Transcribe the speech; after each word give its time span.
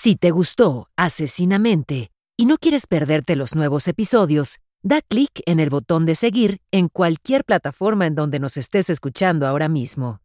Si 0.00 0.14
te 0.14 0.30
gustó 0.30 0.88
Asesinamente 0.94 2.12
y 2.36 2.46
no 2.46 2.58
quieres 2.58 2.86
perderte 2.86 3.34
los 3.34 3.56
nuevos 3.56 3.88
episodios, 3.88 4.60
da 4.80 5.02
clic 5.02 5.42
en 5.44 5.58
el 5.58 5.70
botón 5.70 6.06
de 6.06 6.14
seguir 6.14 6.60
en 6.70 6.88
cualquier 6.88 7.44
plataforma 7.44 8.06
en 8.06 8.14
donde 8.14 8.38
nos 8.38 8.56
estés 8.56 8.90
escuchando 8.90 9.44
ahora 9.44 9.68
mismo. 9.68 10.20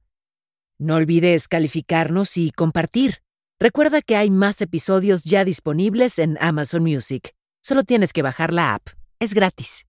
No 0.78 0.98
olvides 0.98 1.48
calificarnos 1.48 2.38
y 2.38 2.52
compartir. 2.52 3.24
Recuerda 3.60 4.04
que 4.04 4.16
hay 4.16 4.30
más 4.30 4.62
episodios 4.62 5.24
ya 5.24 5.44
disponibles 5.44 6.20
en 6.20 6.38
Amazon 6.40 6.84
Music. 6.84 7.34
Solo 7.64 7.84
tienes 7.84 8.14
que 8.14 8.22
bajar 8.22 8.54
la 8.54 8.76
app. 8.76 8.90
Es 9.20 9.34
gratis. 9.34 9.88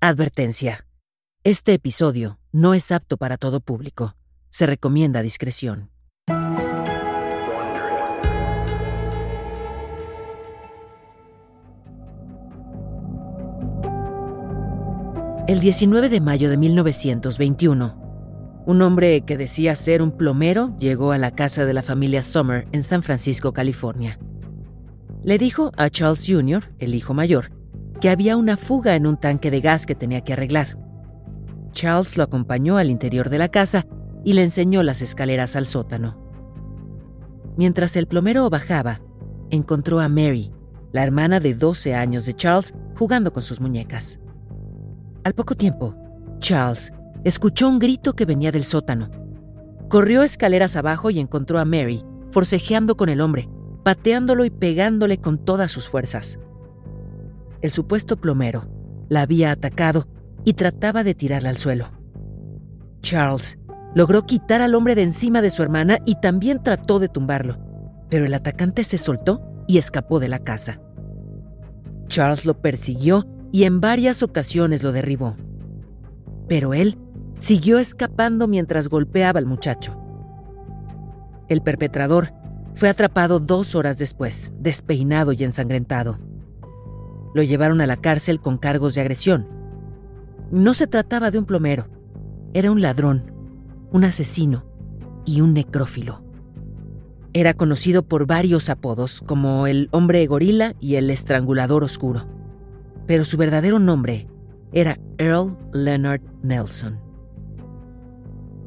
Advertencia. 0.00 0.86
Este 1.44 1.74
episodio 1.74 2.38
no 2.50 2.72
es 2.72 2.92
apto 2.92 3.18
para 3.18 3.36
todo 3.36 3.60
público. 3.60 4.16
Se 4.48 4.64
recomienda 4.64 5.20
discreción. 5.20 5.92
El 15.52 15.60
19 15.60 16.08
de 16.08 16.22
mayo 16.22 16.48
de 16.48 16.56
1921, 16.56 18.62
un 18.64 18.80
hombre 18.80 19.20
que 19.20 19.36
decía 19.36 19.76
ser 19.76 20.00
un 20.00 20.12
plomero 20.12 20.74
llegó 20.78 21.12
a 21.12 21.18
la 21.18 21.32
casa 21.32 21.66
de 21.66 21.74
la 21.74 21.82
familia 21.82 22.22
Summer 22.22 22.66
en 22.72 22.82
San 22.82 23.02
Francisco, 23.02 23.52
California. 23.52 24.18
Le 25.22 25.36
dijo 25.36 25.70
a 25.76 25.90
Charles 25.90 26.24
Jr., 26.26 26.72
el 26.78 26.94
hijo 26.94 27.12
mayor, 27.12 27.52
que 28.00 28.08
había 28.08 28.38
una 28.38 28.56
fuga 28.56 28.96
en 28.96 29.06
un 29.06 29.18
tanque 29.18 29.50
de 29.50 29.60
gas 29.60 29.84
que 29.84 29.94
tenía 29.94 30.22
que 30.22 30.32
arreglar. 30.32 30.78
Charles 31.72 32.16
lo 32.16 32.22
acompañó 32.22 32.78
al 32.78 32.88
interior 32.88 33.28
de 33.28 33.36
la 33.36 33.50
casa 33.50 33.84
y 34.24 34.32
le 34.32 34.44
enseñó 34.44 34.82
las 34.82 35.02
escaleras 35.02 35.54
al 35.54 35.66
sótano. 35.66 36.16
Mientras 37.58 37.96
el 37.96 38.06
plomero 38.06 38.48
bajaba, 38.48 39.02
encontró 39.50 40.00
a 40.00 40.08
Mary, 40.08 40.50
la 40.92 41.02
hermana 41.02 41.40
de 41.40 41.52
12 41.52 41.94
años 41.94 42.24
de 42.24 42.32
Charles, 42.32 42.72
jugando 42.96 43.34
con 43.34 43.42
sus 43.42 43.60
muñecas. 43.60 44.18
Al 45.24 45.34
poco 45.34 45.54
tiempo, 45.54 45.94
Charles 46.38 46.92
escuchó 47.24 47.68
un 47.68 47.78
grito 47.78 48.14
que 48.14 48.24
venía 48.24 48.50
del 48.50 48.64
sótano. 48.64 49.10
Corrió 49.88 50.22
escaleras 50.22 50.74
abajo 50.74 51.10
y 51.10 51.20
encontró 51.20 51.58
a 51.60 51.64
Mary, 51.64 52.04
forcejeando 52.32 52.96
con 52.96 53.08
el 53.08 53.20
hombre, 53.20 53.48
pateándolo 53.84 54.44
y 54.44 54.50
pegándole 54.50 55.18
con 55.18 55.38
todas 55.38 55.70
sus 55.70 55.88
fuerzas. 55.88 56.38
El 57.60 57.70
supuesto 57.70 58.16
plomero 58.16 58.66
la 59.08 59.20
había 59.20 59.52
atacado 59.52 60.08
y 60.44 60.54
trataba 60.54 61.04
de 61.04 61.14
tirarla 61.14 61.50
al 61.50 61.58
suelo. 61.58 61.86
Charles 63.00 63.58
logró 63.94 64.26
quitar 64.26 64.60
al 64.60 64.74
hombre 64.74 64.94
de 64.94 65.02
encima 65.02 65.42
de 65.42 65.50
su 65.50 65.62
hermana 65.62 65.98
y 66.04 66.16
también 66.16 66.62
trató 66.62 66.98
de 66.98 67.08
tumbarlo, 67.08 67.58
pero 68.08 68.24
el 68.24 68.34
atacante 68.34 68.82
se 68.82 68.98
soltó 68.98 69.42
y 69.68 69.78
escapó 69.78 70.18
de 70.18 70.28
la 70.28 70.40
casa. 70.40 70.80
Charles 72.08 72.46
lo 72.46 72.60
persiguió 72.60 73.26
y 73.52 73.64
en 73.64 73.80
varias 73.80 74.22
ocasiones 74.22 74.82
lo 74.82 74.90
derribó. 74.92 75.36
Pero 76.48 76.72
él 76.72 76.98
siguió 77.38 77.78
escapando 77.78 78.48
mientras 78.48 78.88
golpeaba 78.88 79.38
al 79.38 79.46
muchacho. 79.46 79.96
El 81.48 81.60
perpetrador 81.60 82.32
fue 82.74 82.88
atrapado 82.88 83.38
dos 83.38 83.74
horas 83.74 83.98
después, 83.98 84.52
despeinado 84.58 85.32
y 85.32 85.44
ensangrentado. 85.44 86.18
Lo 87.34 87.42
llevaron 87.42 87.82
a 87.82 87.86
la 87.86 87.98
cárcel 87.98 88.40
con 88.40 88.56
cargos 88.56 88.94
de 88.94 89.02
agresión. 89.02 89.46
No 90.50 90.72
se 90.72 90.86
trataba 90.86 91.30
de 91.30 91.38
un 91.38 91.44
plomero, 91.44 91.88
era 92.54 92.70
un 92.70 92.80
ladrón, 92.80 93.32
un 93.92 94.04
asesino 94.04 94.64
y 95.26 95.42
un 95.42 95.52
necrófilo. 95.52 96.22
Era 97.34 97.54
conocido 97.54 98.02
por 98.02 98.26
varios 98.26 98.70
apodos 98.70 99.20
como 99.20 99.66
el 99.66 99.88
hombre 99.92 100.26
gorila 100.26 100.74
y 100.80 100.96
el 100.96 101.10
estrangulador 101.10 101.84
oscuro 101.84 102.41
pero 103.06 103.24
su 103.24 103.36
verdadero 103.36 103.78
nombre 103.78 104.26
era 104.72 104.98
Earl 105.18 105.56
Leonard 105.72 106.22
Nelson. 106.42 106.98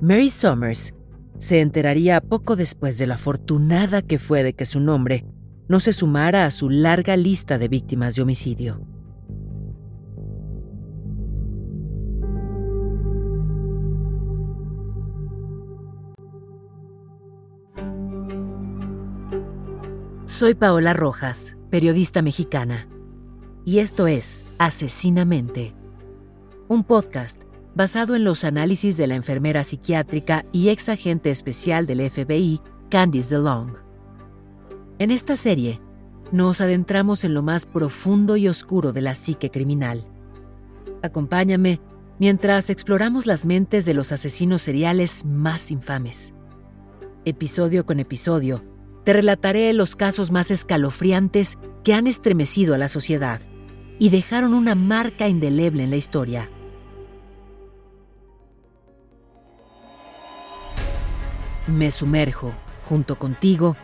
Mary 0.02 0.30
Summers 0.30 0.94
se 1.40 1.62
enteraría 1.62 2.22
poco 2.22 2.56
después 2.56 2.98
de 2.98 3.08
lo 3.08 3.14
afortunada 3.16 4.02
que 4.02 4.20
fue 4.20 4.44
de 4.44 4.54
que 4.54 4.66
su 4.66 4.80
nombre 4.80 5.26
no 5.68 5.80
se 5.80 5.94
sumara 5.94 6.46
a 6.46 6.52
su 6.52 6.70
larga 6.70 7.18
lista 7.18 7.58
de 7.58 7.68
víctimas 7.68 8.16
de 8.16 8.22
homicidio. 8.22 8.82
Soy 20.26 20.54
Paola 20.54 20.94
Rojas, 20.94 21.58
periodista 21.70 22.22
mexicana 22.22 22.90
y 23.66 23.80
esto 23.80 24.06
es 24.06 24.46
Asesinamente, 24.60 25.74
un 26.68 26.84
podcast 26.84 27.42
basado 27.74 28.16
en 28.16 28.24
los 28.24 28.44
análisis 28.44 28.96
de 28.96 29.08
la 29.08 29.16
enfermera 29.16 29.64
psiquiátrica 29.64 30.46
y 30.52 30.70
ex 30.70 30.88
agente 30.88 31.32
especial 31.32 31.88
del 31.88 32.08
FBI, 32.10 32.62
Candice 32.90 33.36
DeLong. 33.36 33.74
En 35.00 35.10
esta 35.10 35.36
serie, 35.36 35.82
nos 36.32 36.62
adentramos 36.62 37.24
en 37.26 37.34
lo 37.34 37.42
más 37.42 37.66
profundo 37.66 38.38
y 38.38 38.48
oscuro 38.48 38.94
de 38.94 39.02
la 39.02 39.16
psique 39.16 39.50
criminal. 39.50 40.06
Acompáñame 41.02 41.82
mientras 42.20 42.70
exploramos 42.70 43.26
las 43.26 43.46
mentes 43.46 43.86
de 43.86 43.96
los 43.96 44.12
asesinos 44.12 44.62
seriales 44.62 45.26
más 45.26 45.72
infames. 45.72 46.34
Episodio 47.26 47.86
con 47.86 48.00
episodio, 48.00 48.64
te 49.04 49.14
relataré 49.14 49.74
los 49.74 49.96
casos 49.96 50.32
más 50.32 50.52
escalofriantes 50.52 51.58
que 51.84 51.94
han 51.94 52.06
estremecido 52.08 52.76
a 52.76 52.78
la 52.78 52.90
sociedad 52.90 53.42
y 54.00 54.10
dejaron 54.10 54.54
una 54.54 54.76
marca 54.76 55.28
indeleble 55.28 55.84
en 55.84 55.90
la 55.90 55.96
historia. 55.96 56.50
Me 61.68 61.90
sumerjo, 61.92 62.54
junto 62.84 63.18
contigo, 63.18 63.76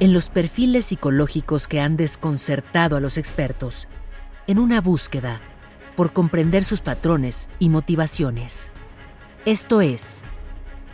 en 0.00 0.12
los 0.12 0.28
perfiles 0.28 0.86
psicológicos 0.86 1.68
que 1.68 1.80
han 1.80 1.96
desconcertado 1.96 2.96
a 2.96 3.00
los 3.00 3.16
expertos, 3.18 3.88
en 4.46 4.58
una 4.58 4.80
búsqueda 4.80 5.40
por 5.96 6.12
comprender 6.12 6.64
sus 6.64 6.80
patrones 6.80 7.48
y 7.58 7.68
motivaciones. 7.68 8.70
Esto 9.44 9.80
es 9.80 10.22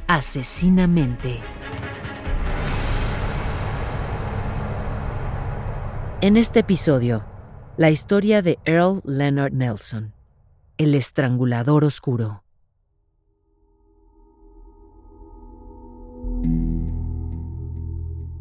Asesinamente. 0.06 1.41
En 6.21 6.37
este 6.37 6.61
episodio, 6.61 7.25
la 7.77 7.91
historia 7.91 8.41
de 8.41 8.59
Earl 8.65 9.03
Leonard 9.05 9.53
Nelson, 9.53 10.12
el 10.79 10.95
estrangulador 10.95 11.85
oscuro. 11.85 12.45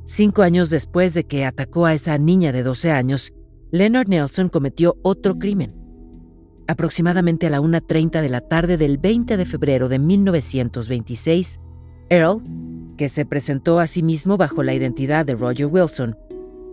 Cinco 0.06 0.44
años 0.44 0.70
después 0.70 1.16
de 1.16 1.24
que 1.24 1.46
atacó 1.46 1.88
a 1.88 1.96
esa 1.96 2.16
niña 2.20 2.52
de 2.52 2.62
12 2.62 2.92
años, 2.92 3.34
Leonard 3.72 4.08
Nelson 4.08 4.50
cometió 4.50 4.98
otro 5.02 5.40
crimen. 5.40 5.74
Aproximadamente 6.68 7.48
a 7.48 7.50
la 7.50 7.60
1.30 7.60 8.22
de 8.22 8.30
la 8.30 8.42
tarde 8.42 8.78
del 8.78 9.00
20 9.00 9.36
de 9.36 9.46
febrero 9.46 9.90
de 9.90 9.98
1926, 9.98 11.60
Earl, 12.10 12.40
que 12.98 13.10
se 13.10 13.26
presentó 13.26 13.80
a 13.80 13.88
sí 13.88 14.04
mismo 14.04 14.38
bajo 14.38 14.62
la 14.62 14.76
identidad 14.76 15.26
de 15.26 15.34
Roger 15.34 15.66
Wilson, 15.66 16.16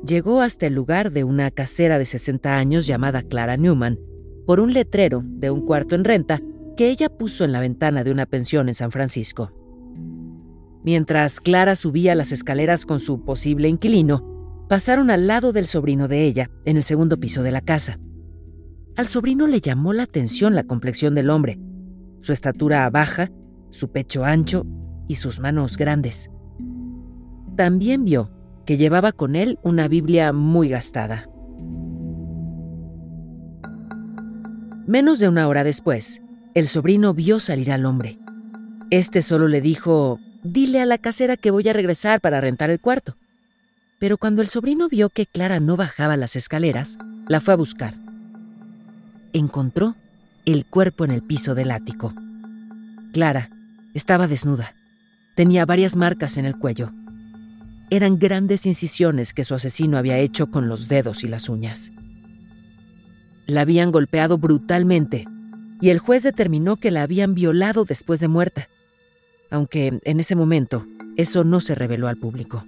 llegó 0.06 0.40
hasta 0.40 0.66
el 0.66 0.74
lugar 0.74 1.10
de 1.10 1.24
una 1.24 1.50
casera 1.50 1.98
de 1.98 2.06
60 2.06 2.56
años 2.56 2.86
llamada 2.86 3.22
Clara 3.22 3.56
Newman 3.56 3.98
por 4.46 4.60
un 4.60 4.72
letrero 4.72 5.22
de 5.24 5.50
un 5.50 5.64
cuarto 5.64 5.94
en 5.94 6.04
renta 6.04 6.40
que 6.76 6.90
ella 6.90 7.08
puso 7.08 7.44
en 7.44 7.52
la 7.52 7.60
ventana 7.60 8.04
de 8.04 8.10
una 8.10 8.26
pensión 8.26 8.68
en 8.68 8.74
San 8.74 8.90
Francisco. 8.90 9.52
Mientras 10.82 11.40
Clara 11.40 11.76
subía 11.76 12.14
las 12.14 12.32
escaleras 12.32 12.86
con 12.86 13.00
su 13.00 13.24
posible 13.24 13.68
inquilino, 13.68 14.66
pasaron 14.68 15.10
al 15.10 15.26
lado 15.26 15.52
del 15.52 15.66
sobrino 15.66 16.08
de 16.08 16.24
ella, 16.24 16.50
en 16.64 16.78
el 16.78 16.84
segundo 16.84 17.18
piso 17.18 17.42
de 17.42 17.50
la 17.50 17.60
casa. 17.60 17.98
Al 18.96 19.06
sobrino 19.06 19.46
le 19.46 19.60
llamó 19.60 19.92
la 19.92 20.04
atención 20.04 20.54
la 20.54 20.64
complexión 20.64 21.14
del 21.14 21.28
hombre, 21.28 21.58
su 22.22 22.32
estatura 22.32 22.88
baja, 22.88 23.30
su 23.70 23.92
pecho 23.92 24.24
ancho 24.24 24.66
y 25.06 25.16
sus 25.16 25.38
manos 25.38 25.76
grandes. 25.76 26.30
También 27.56 28.04
vio 28.04 28.30
que 28.70 28.76
llevaba 28.76 29.10
con 29.10 29.34
él 29.34 29.58
una 29.64 29.88
Biblia 29.88 30.32
muy 30.32 30.68
gastada. 30.68 31.28
Menos 34.86 35.18
de 35.18 35.28
una 35.28 35.48
hora 35.48 35.64
después, 35.64 36.22
el 36.54 36.68
sobrino 36.68 37.12
vio 37.12 37.40
salir 37.40 37.72
al 37.72 37.84
hombre. 37.84 38.20
Este 38.90 39.22
solo 39.22 39.48
le 39.48 39.60
dijo, 39.60 40.20
dile 40.44 40.80
a 40.80 40.86
la 40.86 40.98
casera 40.98 41.36
que 41.36 41.50
voy 41.50 41.68
a 41.68 41.72
regresar 41.72 42.20
para 42.20 42.40
rentar 42.40 42.70
el 42.70 42.78
cuarto. 42.78 43.16
Pero 43.98 44.18
cuando 44.18 44.40
el 44.40 44.46
sobrino 44.46 44.88
vio 44.88 45.08
que 45.08 45.26
Clara 45.26 45.58
no 45.58 45.76
bajaba 45.76 46.16
las 46.16 46.36
escaleras, 46.36 46.96
la 47.26 47.40
fue 47.40 47.54
a 47.54 47.56
buscar. 47.56 47.96
Encontró 49.32 49.96
el 50.46 50.64
cuerpo 50.64 51.04
en 51.04 51.10
el 51.10 51.24
piso 51.24 51.56
del 51.56 51.72
ático. 51.72 52.14
Clara 53.12 53.50
estaba 53.94 54.28
desnuda. 54.28 54.76
Tenía 55.34 55.66
varias 55.66 55.96
marcas 55.96 56.36
en 56.36 56.44
el 56.44 56.56
cuello 56.56 56.92
eran 57.91 58.19
grandes 58.19 58.66
incisiones 58.66 59.34
que 59.34 59.45
su 59.45 59.54
asesino 59.54 59.98
había 59.98 60.19
hecho 60.19 60.51
con 60.51 60.69
los 60.69 60.89
dedos 60.89 61.25
y 61.25 61.28
las 61.28 61.48
uñas. 61.48 61.92
La 63.47 63.63
habían 63.63 63.91
golpeado 63.91 64.39
brutalmente 64.39 65.27
y 65.81 65.91
el 65.91 65.98
juez 65.98 66.22
determinó 66.22 66.77
que 66.77 66.91
la 66.91 67.03
habían 67.03 67.34
violado 67.34 67.84
después 67.84 68.21
de 68.21 68.28
muerta, 68.28 68.69
aunque 69.51 69.98
en 70.04 70.21
ese 70.21 70.37
momento 70.37 70.87
eso 71.16 71.42
no 71.42 71.60
se 71.60 71.75
reveló 71.75 72.07
al 72.09 72.16
público. 72.16 72.65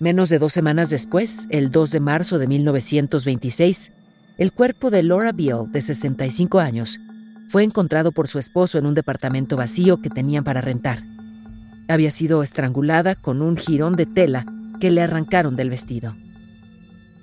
Menos 0.00 0.28
de 0.28 0.38
dos 0.38 0.52
semanas 0.52 0.90
después, 0.90 1.46
el 1.50 1.70
2 1.70 1.90
de 1.90 2.00
marzo 2.00 2.38
de 2.38 2.46
1926, 2.46 3.92
el 4.36 4.52
cuerpo 4.52 4.90
de 4.90 5.02
Laura 5.02 5.32
Beale, 5.32 5.68
de 5.70 5.82
65 5.82 6.60
años, 6.60 7.00
fue 7.48 7.64
encontrado 7.64 8.12
por 8.12 8.28
su 8.28 8.38
esposo 8.38 8.78
en 8.78 8.86
un 8.86 8.94
departamento 8.94 9.56
vacío 9.56 10.00
que 10.00 10.10
tenían 10.10 10.44
para 10.44 10.60
rentar. 10.60 11.02
Había 11.88 12.10
sido 12.10 12.42
estrangulada 12.42 13.14
con 13.14 13.42
un 13.42 13.56
jirón 13.56 13.96
de 13.96 14.06
tela 14.06 14.46
que 14.78 14.90
le 14.90 15.00
arrancaron 15.02 15.56
del 15.56 15.70
vestido. 15.70 16.14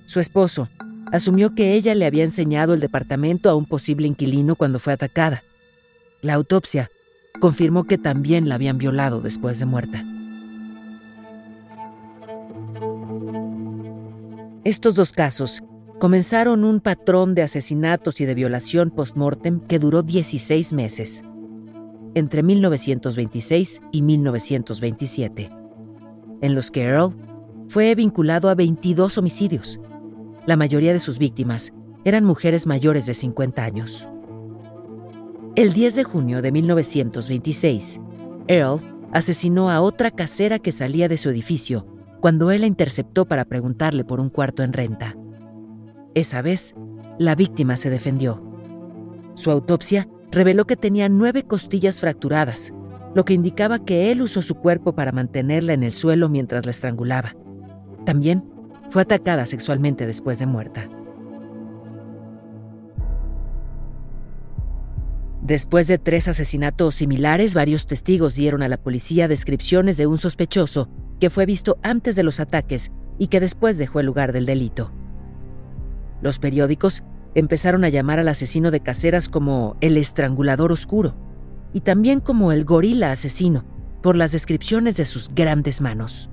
Su 0.08 0.20
esposo 0.20 0.70
asumió 1.12 1.56
que 1.56 1.74
ella 1.74 1.96
le 1.96 2.06
había 2.06 2.24
enseñado 2.24 2.74
el 2.74 2.80
departamento 2.80 3.50
a 3.50 3.56
un 3.56 3.66
posible 3.66 4.08
inquilino 4.08 4.56
cuando 4.56 4.80
fue 4.80 4.94
atacada. 4.94 5.44
La 6.22 6.34
autopsia 6.34 6.90
confirmó 7.40 7.86
que 7.86 7.98
también 7.98 8.50
la 8.50 8.56
habían 8.56 8.78
violado 8.78 9.22
después 9.22 9.60
de 9.60 9.66
muerta. 9.66 10.04
Estos 14.64 14.96
dos 14.96 15.12
casos 15.12 15.64
comenzaron 16.00 16.64
un 16.64 16.80
patrón 16.80 17.36
de 17.36 17.44
asesinatos 17.44 18.20
y 18.20 18.26
de 18.26 18.34
violación 18.34 18.90
post-mortem 18.90 19.60
que 19.60 19.78
duró 19.78 20.02
16 20.02 20.74
meses, 20.74 21.24
entre 22.16 22.42
1926 22.44 23.82
y 23.92 24.02
1927, 24.02 25.52
en 26.42 26.56
los 26.56 26.72
que 26.72 26.84
Earl 26.84 27.14
fue 27.68 27.94
vinculado 27.94 28.50
a 28.50 28.56
22 28.56 29.18
homicidios. 29.18 29.80
La 30.48 30.56
mayoría 30.56 30.94
de 30.94 31.00
sus 31.00 31.20
víctimas 31.20 31.74
eran 32.06 32.24
mujeres 32.24 32.68
mayores 32.68 33.06
de 33.06 33.14
50 33.14 33.64
años. 33.64 34.08
El 35.56 35.74
10 35.74 35.96
de 35.96 36.04
junio 36.04 36.42
de 36.42 36.52
1926, 36.52 38.00
Earl 38.48 38.82
asesinó 39.12 39.70
a 39.70 39.82
otra 39.82 40.12
casera 40.12 40.60
que 40.60 40.72
salía 40.72 41.08
de 41.08 41.18
su 41.18 41.30
edificio 41.30 41.86
cuando 42.22 42.52
él 42.52 42.62
la 42.62 42.68
interceptó 42.68 43.26
para 43.26 43.46
preguntarle 43.46 44.04
por 44.04 44.20
un 44.20 44.30
cuarto 44.30 44.64
en 44.64 44.74
renta. 44.74 45.16
Esa 46.14 46.42
vez, 46.42 46.76
la 47.20 47.36
víctima 47.36 47.78
se 47.78 47.90
defendió. 47.90 48.44
Su 49.36 49.52
autopsia 49.52 50.08
reveló 50.36 50.68
que 50.68 50.76
tenía 50.76 51.08
nueve 51.08 51.44
costillas 51.44 52.02
fracturadas, 52.02 52.74
lo 53.16 53.24
que 53.24 53.34
indicaba 53.34 53.86
que 53.86 54.12
él 54.12 54.22
usó 54.22 54.42
su 54.42 54.56
cuerpo 54.56 54.94
para 54.94 55.14
mantenerla 55.14 55.72
en 55.72 55.82
el 55.82 55.94
suelo 55.94 56.28
mientras 56.28 56.66
la 56.66 56.72
estrangulaba. 56.72 57.36
También 58.06 58.44
fue 58.90 59.04
atacada 59.04 59.46
sexualmente 59.46 60.06
después 60.06 60.38
de 60.38 60.46
muerta. 60.46 60.90
Después 65.42 65.88
de 65.88 66.00
tres 66.00 66.28
asesinatos 66.28 66.96
similares, 66.96 67.54
varios 67.54 67.86
testigos 67.86 68.36
dieron 68.36 68.62
a 68.62 68.68
la 68.68 68.78
policía 68.78 69.30
descripciones 69.30 69.96
de 69.96 70.08
un 70.08 70.18
sospechoso 70.18 70.90
que 71.20 71.30
fue 71.30 71.46
visto 71.46 71.78
antes 71.82 72.18
de 72.18 72.24
los 72.24 72.42
ataques 72.42 72.92
y 73.18 73.28
que 73.28 73.40
después 73.40 73.78
dejó 73.78 74.02
el 74.02 74.08
lugar 74.08 74.34
del 74.34 74.46
delito. 74.46 74.92
Los 76.22 76.40
periódicos 76.40 77.04
empezaron 77.36 77.84
a 77.84 77.90
llamar 77.90 78.20
al 78.20 78.30
asesino 78.30 78.72
de 78.72 78.80
caseras 78.80 79.30
como 79.30 79.78
el 79.82 79.98
estrangulador 79.98 80.72
oscuro 80.72 81.16
y 81.74 81.82
también 81.82 82.22
como 82.22 82.52
el 82.52 82.66
gorila 82.66 83.12
asesino 83.12 83.66
por 84.02 84.16
las 84.16 84.32
descripciones 84.32 84.98
de 84.98 85.06
sus 85.06 85.30
grandes 85.34 85.82
manos. 85.82 86.30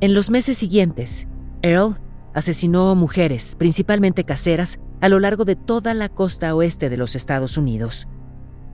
En 0.00 0.14
los 0.14 0.30
meses 0.30 0.58
siguientes, 0.58 1.26
Earl 1.62 1.98
asesinó 2.34 2.94
mujeres, 2.94 3.56
principalmente 3.58 4.24
caseras, 4.24 4.78
a 5.00 5.08
lo 5.08 5.18
largo 5.18 5.44
de 5.44 5.56
toda 5.56 5.94
la 5.94 6.08
costa 6.08 6.54
oeste 6.54 6.90
de 6.90 6.96
los 6.96 7.16
Estados 7.16 7.56
Unidos. 7.56 8.06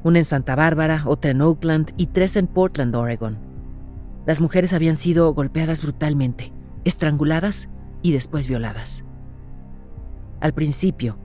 Una 0.03 0.19
en 0.19 0.25
Santa 0.25 0.57
Bárbara, 0.57 1.03
otra 1.07 1.31
en 1.31 1.41
Oakland 1.41 1.93
y 1.97 2.07
tres 2.07 2.37
en 2.37 2.47
Portland, 2.47 2.95
Oregon. 2.95 3.39
Las 4.27 4.41
mujeres 4.41 4.73
habían 4.73 4.97
sido 4.97 5.33
golpeadas 5.33 5.83
brutalmente, 5.83 6.53
estranguladas 6.85 7.69
y 8.03 8.13
después 8.13 8.47
violadas. 8.47 9.05
Al 10.45 10.53
principio, 10.53 11.17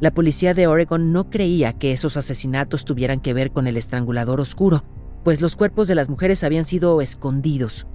la 0.00 0.14
policía 0.14 0.54
de 0.54 0.66
Oregon 0.66 1.12
no 1.12 1.28
creía 1.28 1.74
que 1.74 1.92
esos 1.92 2.16
asesinatos 2.16 2.86
tuvieran 2.86 3.20
que 3.20 3.34
ver 3.34 3.52
con 3.52 3.66
el 3.66 3.76
estrangulador 3.76 4.40
oscuro, 4.40 4.84
pues 5.22 5.42
los 5.42 5.54
cuerpos 5.54 5.86
de 5.86 5.94
las 5.94 6.08
mujeres 6.08 6.42
habían 6.42 6.64
sido 6.64 7.02
escondidos, 7.02 7.86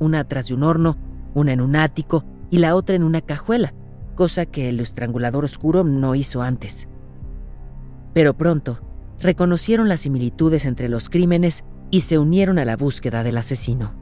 una 0.00 0.18
atrás 0.18 0.48
de 0.48 0.54
un 0.54 0.64
horno, 0.64 0.98
una 1.32 1.52
en 1.52 1.60
un 1.60 1.76
ático 1.76 2.24
y 2.50 2.58
la 2.58 2.74
otra 2.74 2.96
en 2.96 3.04
una 3.04 3.20
cajuela, 3.20 3.72
cosa 4.16 4.46
que 4.46 4.68
el 4.68 4.80
estrangulador 4.80 5.44
oscuro 5.44 5.84
no 5.84 6.16
hizo 6.16 6.42
antes. 6.42 6.88
Pero 8.12 8.36
pronto, 8.36 8.80
reconocieron 9.20 9.88
las 9.88 10.00
similitudes 10.00 10.64
entre 10.66 10.88
los 10.88 11.08
crímenes 11.08 11.62
y 11.92 12.00
se 12.00 12.18
unieron 12.18 12.58
a 12.58 12.64
la 12.64 12.76
búsqueda 12.76 13.22
del 13.22 13.38
asesino. 13.38 13.94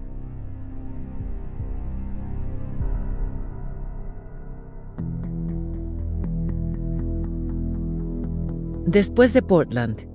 Después 8.89 9.35
de 9.35 9.43
Portland, 9.43 10.09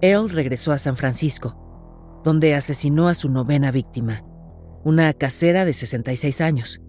Earl 0.00 0.30
regresó 0.30 0.70
a 0.70 0.78
San 0.78 0.96
Francisco, 0.96 2.22
donde 2.22 2.54
asesinó 2.54 3.08
a 3.08 3.14
su 3.14 3.28
novena 3.28 3.72
víctima, 3.72 4.22
una 4.84 5.12
casera 5.14 5.64
de 5.64 5.72
66 5.72 6.40
años. 6.40 6.80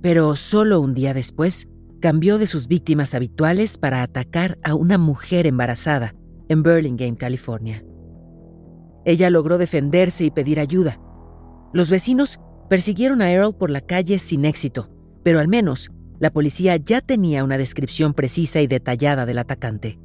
Pero 0.00 0.36
solo 0.36 0.80
un 0.80 0.94
día 0.94 1.12
después, 1.12 1.66
cambió 2.00 2.38
de 2.38 2.46
sus 2.46 2.68
víctimas 2.68 3.14
habituales 3.14 3.78
para 3.78 4.02
atacar 4.02 4.56
a 4.62 4.76
una 4.76 4.96
mujer 4.96 5.48
embarazada 5.48 6.14
en 6.48 6.62
Burlingame, 6.62 7.16
California. 7.16 7.84
Ella 9.04 9.30
logró 9.30 9.58
defenderse 9.58 10.24
y 10.24 10.30
pedir 10.30 10.60
ayuda. 10.60 11.00
Los 11.72 11.90
vecinos 11.90 12.38
persiguieron 12.70 13.22
a 13.22 13.32
Earl 13.32 13.56
por 13.56 13.70
la 13.70 13.80
calle 13.80 14.20
sin 14.20 14.44
éxito, 14.44 14.88
pero 15.24 15.40
al 15.40 15.48
menos 15.48 15.90
la 16.20 16.30
policía 16.30 16.76
ya 16.76 17.00
tenía 17.00 17.42
una 17.42 17.58
descripción 17.58 18.14
precisa 18.14 18.60
y 18.60 18.68
detallada 18.68 19.26
del 19.26 19.38
atacante. 19.38 19.98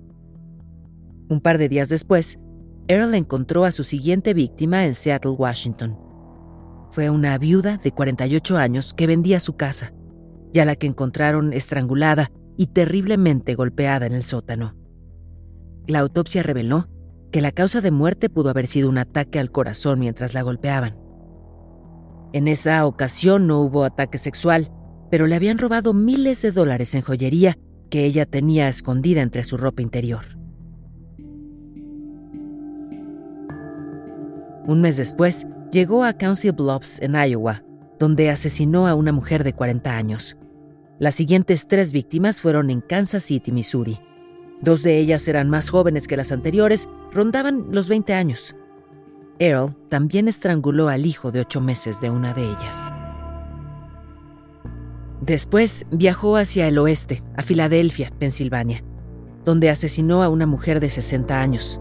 Un 1.30 1.42
par 1.42 1.60
de 1.60 1.70
días 1.70 1.90
después, 1.90 2.40
Earl 2.88 3.14
encontró 3.14 3.66
a 3.66 3.72
su 3.72 3.84
siguiente 3.84 4.34
víctima 4.34 4.88
en 4.88 4.96
Seattle, 4.96 5.32
Washington. 5.32 5.96
Fue 6.90 7.12
una 7.12 7.38
viuda 7.38 7.78
de 7.78 7.92
48 7.92 8.58
años 8.58 8.96
que 8.96 9.06
vendía 9.06 9.40
su 9.40 9.56
casa, 9.56 9.94
y 10.52 10.58
a 10.58 10.66
la 10.66 10.76
que 10.76 10.88
encontraron 10.88 11.54
estrangulada 11.54 12.32
y 12.58 12.68
terriblemente 12.68 13.54
golpeada 13.54 14.08
en 14.08 14.14
el 14.14 14.24
sótano. 14.24 14.76
La 15.86 16.00
autopsia 16.00 16.42
reveló 16.42 16.90
que 17.32 17.42
la 17.42 17.52
causa 17.52 17.80
de 17.82 17.92
muerte 17.92 18.32
pudo 18.32 18.50
haber 18.50 18.66
sido 18.66 18.90
un 18.90 18.98
ataque 18.98 19.38
al 19.38 19.52
corazón 19.52 20.00
mientras 20.00 20.34
la 20.34 20.42
golpeaban. 20.42 20.98
En 22.34 22.48
esa 22.48 22.84
ocasión 22.88 23.46
no 23.46 23.60
hubo 23.60 23.84
ataque 23.84 24.18
sexual, 24.18 24.72
pero 25.12 25.28
le 25.28 25.36
habían 25.36 25.60
robado 25.60 25.94
miles 25.94 26.42
de 26.42 26.52
dólares 26.52 26.96
en 26.96 27.04
joyería 27.04 27.56
que 27.92 28.06
ella 28.06 28.26
tenía 28.26 28.68
escondida 28.68 29.22
entre 29.22 29.44
su 29.44 29.58
ropa 29.58 29.84
interior. 29.84 30.39
Un 34.68 34.82
mes 34.82 34.98
después, 34.98 35.48
llegó 35.72 36.04
a 36.04 36.14
Council 36.14 36.52
Bluffs, 36.52 37.02
en 37.02 37.16
Iowa, 37.16 37.64
donde 38.00 38.30
asesinó 38.30 38.88
a 38.88 38.96
una 38.96 39.12
mujer 39.12 39.44
de 39.44 39.54
40 39.54 39.96
años. 39.96 40.38
Las 41.00 41.16
siguientes 41.16 41.68
tres 41.68 41.92
víctimas 41.92 42.42
fueron 42.42 42.70
en 42.70 42.82
Kansas 42.82 43.24
City, 43.24 43.52
Missouri. 43.52 44.00
Dos 44.62 44.84
de 44.84 44.98
ellas 44.98 45.28
eran 45.28 45.50
más 45.50 45.70
jóvenes 45.70 46.08
que 46.08 46.18
las 46.18 46.32
anteriores, 46.32 46.90
rondaban 47.12 47.68
los 47.72 47.88
20 47.88 48.14
años. 48.14 48.56
Earl 49.40 49.76
también 49.88 50.28
estranguló 50.28 50.90
al 50.90 51.06
hijo 51.06 51.32
de 51.32 51.40
ocho 51.40 51.62
meses 51.62 52.02
de 52.02 52.10
una 52.10 52.34
de 52.34 52.44
ellas. 52.44 52.92
Después 55.22 55.86
viajó 55.92 56.36
hacia 56.36 56.68
el 56.68 56.78
oeste, 56.78 57.24
a 57.38 57.44
Filadelfia, 57.44 58.12
Pensilvania, 58.20 58.84
donde 59.46 59.70
asesinó 59.70 60.24
a 60.24 60.30
una 60.30 60.46
mujer 60.46 60.80
de 60.80 60.90
60 60.90 61.42
años. 61.42 61.80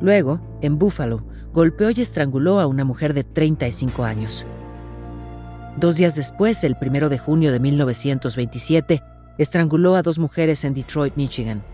Luego, 0.00 0.40
en 0.60 0.78
Buffalo, 0.78 1.24
golpeó 1.58 1.90
y 1.90 2.00
estranguló 2.00 2.60
a 2.60 2.68
una 2.68 2.84
mujer 2.84 3.14
de 3.14 3.24
35 3.24 4.04
años. 4.04 4.46
Dos 5.76 5.96
días 5.96 6.14
después, 6.14 6.62
el 6.62 6.76
1 6.80 7.08
de 7.08 7.18
junio 7.18 7.50
de 7.50 7.58
1927, 7.58 9.02
estranguló 9.38 9.96
a 9.96 10.02
dos 10.02 10.20
mujeres 10.20 10.62
en 10.62 10.72
Detroit, 10.72 11.16
Michigan. 11.16 11.64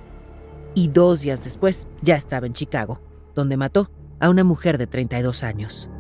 Y 0.74 0.88
dos 0.88 1.20
días 1.20 1.44
después, 1.44 1.86
ya 2.00 2.16
estaba 2.16 2.46
en 2.46 2.54
Chicago, 2.54 3.02
donde 3.34 3.58
mató 3.58 3.90
a 4.20 4.30
una 4.30 4.42
mujer 4.42 4.78
de 4.78 4.86
32 4.86 5.42
años. 5.42 5.90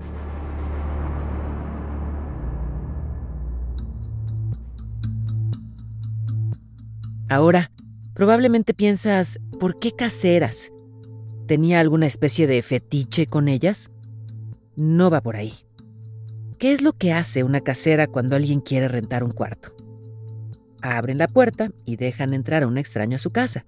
Ahora, 7.28 7.70
probablemente 8.14 8.72
piensas, 8.72 9.38
¿por 9.60 9.78
qué 9.78 9.92
caseras? 9.92 10.73
¿Tenía 11.46 11.80
alguna 11.80 12.06
especie 12.06 12.46
de 12.46 12.62
fetiche 12.62 13.26
con 13.26 13.48
ellas? 13.48 13.90
No 14.76 15.10
va 15.10 15.20
por 15.20 15.36
ahí. 15.36 15.52
¿Qué 16.58 16.72
es 16.72 16.80
lo 16.80 16.94
que 16.94 17.12
hace 17.12 17.44
una 17.44 17.60
casera 17.60 18.06
cuando 18.06 18.34
alguien 18.36 18.60
quiere 18.60 18.88
rentar 18.88 19.22
un 19.22 19.32
cuarto? 19.32 19.74
Abren 20.80 21.18
la 21.18 21.28
puerta 21.28 21.70
y 21.84 21.96
dejan 21.96 22.32
entrar 22.32 22.62
a 22.62 22.66
un 22.66 22.78
extraño 22.78 23.16
a 23.16 23.18
su 23.18 23.30
casa. 23.30 23.66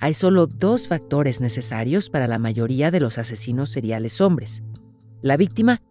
Hay 0.00 0.14
solo 0.14 0.46
dos 0.46 0.88
factores 0.88 1.40
necesarios 1.40 2.10
para 2.10 2.26
la 2.26 2.38
mayoría 2.38 2.90
de 2.90 3.00
los 3.00 3.18
asesinos 3.18 3.70
seriales 3.70 4.20
hombres. 4.20 4.62
La 5.22 5.36
víctima 5.36 5.82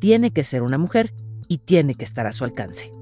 tiene 0.00 0.32
que 0.32 0.44
ser 0.44 0.62
una 0.62 0.78
mujer 0.78 1.14
y 1.46 1.58
tiene 1.58 1.94
que 1.94 2.04
estar 2.04 2.26
a 2.26 2.32
su 2.32 2.44
alcance. 2.44 2.92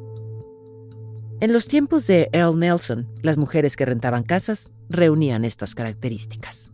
En 1.41 1.53
los 1.53 1.67
tiempos 1.67 2.07
de 2.07 2.29
Earl 2.33 2.59
Nelson, 2.59 3.09
las 3.23 3.39
mujeres 3.39 3.75
que 3.75 3.85
rentaban 3.87 4.23
casas 4.23 4.71
reunían 4.89 5.45
estas 5.45 5.75
características. 5.75 6.72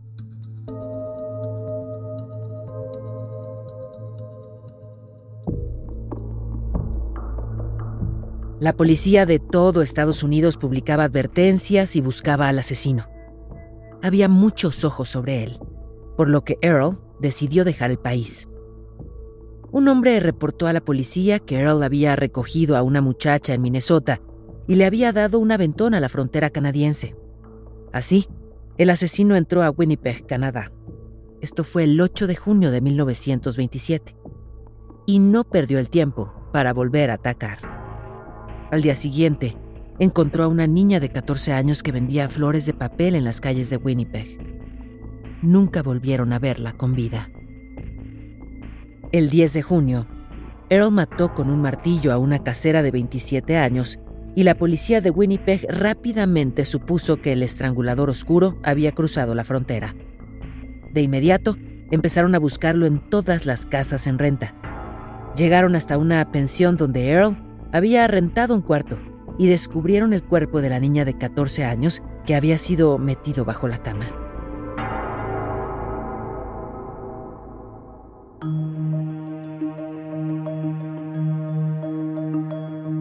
La 8.59 8.73
policía 8.73 9.25
de 9.25 9.39
todo 9.39 9.81
Estados 9.81 10.21
Unidos 10.21 10.57
publicaba 10.57 11.05
advertencias 11.05 11.95
y 11.95 12.01
buscaba 12.01 12.49
al 12.49 12.59
asesino. 12.59 13.07
Había 14.03 14.27
muchos 14.27 14.83
ojos 14.83 15.07
sobre 15.07 15.43
él, 15.43 15.59
por 16.17 16.27
lo 16.29 16.43
que 16.43 16.57
Earl 16.61 16.99
decidió 17.21 17.63
dejar 17.63 17.89
el 17.89 17.99
país. 17.99 18.49
Un 19.71 19.87
hombre 19.87 20.19
reportó 20.19 20.67
a 20.67 20.73
la 20.73 20.81
policía 20.81 21.39
que 21.39 21.57
Earl 21.57 21.83
había 21.83 22.17
recogido 22.17 22.75
a 22.75 22.81
una 22.81 22.99
muchacha 22.99 23.53
en 23.53 23.61
Minnesota 23.61 24.19
y 24.67 24.75
le 24.75 24.83
había 24.83 25.13
dado 25.13 25.39
un 25.39 25.53
aventón 25.53 25.93
a 25.93 26.01
la 26.01 26.09
frontera 26.09 26.49
canadiense. 26.49 27.15
Así, 27.93 28.27
el 28.77 28.89
asesino 28.89 29.37
entró 29.37 29.63
a 29.63 29.69
Winnipeg, 29.69 30.25
Canadá. 30.25 30.73
Esto 31.39 31.63
fue 31.63 31.85
el 31.85 31.99
8 32.01 32.27
de 32.27 32.35
junio 32.35 32.71
de 32.71 32.81
1927. 32.81 34.17
Y 35.05 35.19
no 35.19 35.45
perdió 35.45 35.79
el 35.79 35.89
tiempo 35.89 36.33
para 36.51 36.73
volver 36.73 37.09
a 37.09 37.13
atacar. 37.13 37.68
Al 38.71 38.81
día 38.83 38.95
siguiente, 38.95 39.57
encontró 39.97 40.43
a 40.43 40.47
una 40.47 40.67
niña 40.67 40.99
de 40.99 41.09
14 41.09 41.53
años 41.53 41.81
que 41.81 41.91
vendía 41.91 42.29
flores 42.29 42.65
de 42.67 42.73
papel 42.73 43.15
en 43.15 43.23
las 43.23 43.41
calles 43.41 43.69
de 43.69 43.77
Winnipeg. 43.77 44.37
Nunca 45.41 45.81
volvieron 45.81 46.33
a 46.33 46.39
verla 46.39 46.73
con 46.73 46.93
vida. 46.93 47.29
El 49.11 49.31
10 49.31 49.53
de 49.53 49.61
junio, 49.63 50.07
Earl 50.69 50.91
mató 50.91 51.33
con 51.33 51.49
un 51.49 51.61
martillo 51.61 52.13
a 52.13 52.19
una 52.19 52.43
casera 52.43 52.83
de 52.83 52.91
27 52.91 53.57
años 53.57 53.99
y 54.35 54.43
la 54.43 54.55
policía 54.55 55.01
de 55.01 55.09
Winnipeg 55.09 55.65
rápidamente 55.67 56.63
supuso 56.63 57.19
que 57.19 57.33
el 57.33 57.41
estrangulador 57.41 58.11
oscuro 58.11 58.59
había 58.63 58.91
cruzado 58.91 59.33
la 59.33 59.43
frontera. 59.43 59.95
De 60.93 61.01
inmediato, 61.01 61.57
empezaron 61.89 62.35
a 62.35 62.39
buscarlo 62.39 62.85
en 62.85 62.99
todas 63.09 63.47
las 63.47 63.65
casas 63.65 64.05
en 64.05 64.19
renta. 64.19 64.53
Llegaron 65.35 65.75
hasta 65.75 65.97
una 65.97 66.31
pensión 66.31 66.77
donde 66.77 67.09
Earl 67.09 67.48
había 67.71 68.07
rentado 68.07 68.55
un 68.55 68.61
cuarto 68.61 68.99
y 69.37 69.47
descubrieron 69.47 70.13
el 70.13 70.23
cuerpo 70.23 70.61
de 70.61 70.69
la 70.69 70.79
niña 70.79 71.05
de 71.05 71.17
14 71.17 71.65
años 71.65 72.01
que 72.25 72.35
había 72.35 72.57
sido 72.57 72.97
metido 72.97 73.45
bajo 73.45 73.67
la 73.67 73.81
cama. 73.81 74.05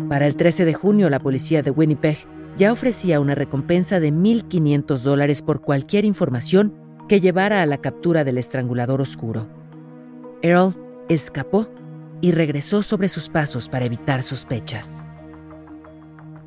Para 0.09 0.27
el 0.27 0.37
13 0.37 0.65
de 0.65 0.75
junio, 0.75 1.11
la 1.11 1.21
policía 1.21 1.63
de 1.63 1.71
Winnipeg 1.71 2.17
ya 2.57 2.73
ofrecía 2.73 3.21
una 3.21 3.35
recompensa 3.35 4.01
de 4.01 4.13
1.500 4.13 4.99
dólares 4.99 5.43
por 5.43 5.61
cualquier 5.61 6.05
información 6.05 6.75
que 7.09 7.21
llevara 7.21 7.63
a 7.63 7.67
la 7.67 7.79
captura 7.79 8.25
del 8.25 8.39
estrangulador 8.39 9.01
oscuro. 9.01 9.47
Earl 10.43 10.75
escapó 11.09 11.69
y 12.21 12.33
regresó 12.33 12.83
sobre 12.83 13.09
sus 13.09 13.29
pasos 13.29 13.69
para 13.69 13.85
evitar 13.85 14.23
sospechas. 14.23 15.05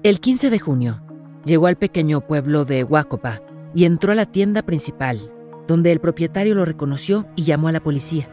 El 0.04 0.20
15 0.20 0.50
de 0.50 0.60
junio, 0.60 1.02
llegó 1.46 1.68
al 1.68 1.78
pequeño 1.78 2.22
pueblo 2.22 2.66
de 2.66 2.84
Huacopa 2.84 3.42
y 3.74 3.86
entró 3.86 4.12
a 4.12 4.16
la 4.16 4.26
tienda 4.26 4.64
principal, 4.64 5.32
donde 5.68 5.92
el 5.92 6.00
propietario 6.00 6.56
lo 6.56 6.66
reconoció 6.66 7.28
y 7.36 7.44
llamó 7.44 7.68
a 7.68 7.72
la 7.72 7.84
policía. 7.84 8.28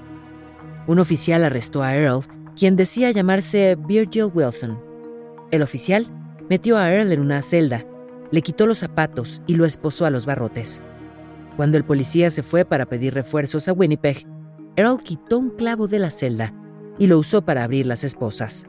Un 0.87 0.99
oficial 0.99 1.45
arrestó 1.45 1.83
a 1.83 1.95
Earl, 1.95 2.25
quien 2.57 2.77
decía 2.77 3.11
llamarse 3.11 3.77
Virgil 3.87 4.31
Wilson. 4.33 4.81
El 5.51 5.63
oficial 5.63 6.07
metió 6.49 6.79
a 6.79 6.91
Earl 6.91 7.13
en 7.13 7.21
una 7.21 7.43
celda, 7.43 7.85
le 8.31 8.43
quitó 8.43 8.67
los 8.67 8.79
zapatos 8.79 9.43
y 9.47 9.55
lo 9.55 9.65
esposó 9.65 10.07
a 10.07 10.11
los 10.11 10.27
barrotes. 10.27 10.81
Cuando 11.57 11.77
el 11.77 11.85
policía 11.85 12.31
se 12.31 12.43
fue 12.43 12.65
para 12.65 12.87
pedir 12.87 13.15
refuerzos 13.15 13.69
a 13.69 13.73
Winnipeg, 13.73 14.27
Earl 14.77 15.03
quitó 15.03 15.39
un 15.39 15.51
clavo 15.51 15.89
de 15.89 15.99
la 15.99 16.11
celda 16.11 16.55
y 16.99 17.07
lo 17.07 17.19
usó 17.19 17.43
para 17.43 17.65
abrir 17.65 17.87
las 17.87 18.05
esposas. 18.05 18.67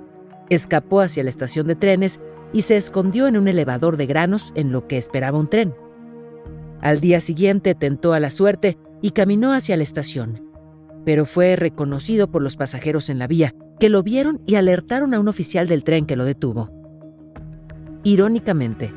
Escapó 0.50 1.01
hacia 1.01 1.24
la 1.24 1.29
estación 1.29 1.67
de 1.67 1.75
trenes 1.75 2.19
y 2.53 2.63
se 2.63 2.77
escondió 2.77 3.27
en 3.27 3.38
un 3.38 3.48
elevador 3.48 3.98
de 3.98 4.05
granos 4.05 4.51
en 4.55 4.71
lo 4.71 4.88
que 4.88 4.98
esperaba 4.98 5.38
un 5.38 5.50
tren. 5.50 5.74
Al 6.81 7.00
día 7.00 7.21
siguiente 7.21 7.75
tentó 7.75 8.13
a 8.13 8.19
la 8.19 8.29
suerte 8.29 8.77
y 9.01 9.12
caminó 9.12 9.53
hacia 9.53 9.77
la 9.77 9.83
estación, 9.83 10.43
pero 11.05 11.25
fue 11.25 11.55
reconocido 11.55 12.31
por 12.31 12.41
los 12.41 12.57
pasajeros 12.57 13.09
en 13.09 13.19
la 13.19 13.27
vía, 13.27 13.53
que 13.79 13.89
lo 13.89 14.03
vieron 14.03 14.41
y 14.45 14.55
alertaron 14.55 15.13
a 15.13 15.19
un 15.19 15.27
oficial 15.27 15.67
del 15.67 15.83
tren 15.83 16.05
que 16.05 16.15
lo 16.15 16.25
detuvo. 16.25 16.71
Irónicamente, 18.03 18.93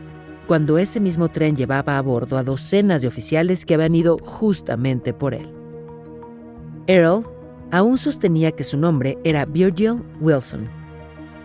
cuando 0.47 0.79
ese 0.79 1.01
mismo 1.01 1.29
tren 1.29 1.57
llevaba 1.57 1.99
a 1.99 2.03
bordo 2.03 2.37
a 2.37 2.43
docenas 2.43 3.03
de 3.03 3.09
oficiales 3.09 3.65
que 3.65 3.75
habían 3.75 3.95
ido 3.95 4.19
justamente 4.19 5.13
por 5.13 5.35
él. 5.35 5.49
Earl 6.87 7.25
aún 7.73 7.97
sostenía 7.97 8.53
que 8.53 8.65
su 8.65 8.77
nombre 8.77 9.19
era 9.25 9.47
Virgil 9.47 10.03
Wilson. 10.21 10.69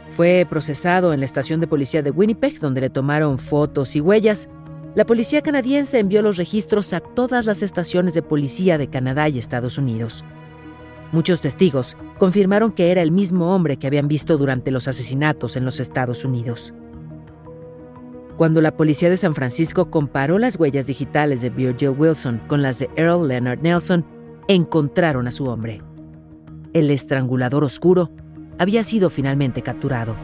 Fue 0.09 0.45
procesado 0.47 1.13
en 1.13 1.21
la 1.21 1.25
estación 1.25 1.59
de 1.61 1.67
policía 1.67 2.03
de 2.03 2.11
Winnipeg, 2.11 2.59
donde 2.59 2.81
le 2.81 2.89
tomaron 2.89 3.39
fotos 3.39 3.95
y 3.95 4.01
huellas. 4.01 4.49
La 4.93 5.05
policía 5.05 5.41
canadiense 5.41 5.99
envió 5.99 6.21
los 6.21 6.37
registros 6.37 6.91
a 6.93 6.99
todas 6.99 7.45
las 7.45 7.61
estaciones 7.61 8.13
de 8.13 8.21
policía 8.21 8.77
de 8.77 8.89
Canadá 8.89 9.29
y 9.29 9.39
Estados 9.39 9.77
Unidos. 9.77 10.25
Muchos 11.13 11.39
testigos 11.39 11.95
confirmaron 12.19 12.73
que 12.73 12.91
era 12.91 13.01
el 13.01 13.11
mismo 13.11 13.55
hombre 13.55 13.77
que 13.77 13.87
habían 13.87 14.09
visto 14.09 14.37
durante 14.37 14.71
los 14.71 14.89
asesinatos 14.89 15.55
en 15.55 15.63
los 15.63 15.79
Estados 15.79 16.25
Unidos. 16.25 16.73
Cuando 18.35 18.61
la 18.61 18.75
policía 18.75 19.09
de 19.09 19.17
San 19.17 19.33
Francisco 19.33 19.89
comparó 19.89 20.39
las 20.39 20.59
huellas 20.59 20.87
digitales 20.87 21.41
de 21.41 21.49
Virgil 21.49 21.95
Wilson 21.97 22.41
con 22.47 22.61
las 22.61 22.79
de 22.79 22.89
Earl 22.97 23.27
Leonard 23.27 23.61
Nelson, 23.61 24.05
encontraron 24.47 25.27
a 25.27 25.31
su 25.31 25.45
hombre 25.45 25.81
el 26.77 26.91
estrangulador 26.91 27.63
oscuro, 27.63 28.11
había 28.59 28.83
sido 28.83 29.09
finalmente 29.09 29.61
capturado. 29.61 30.15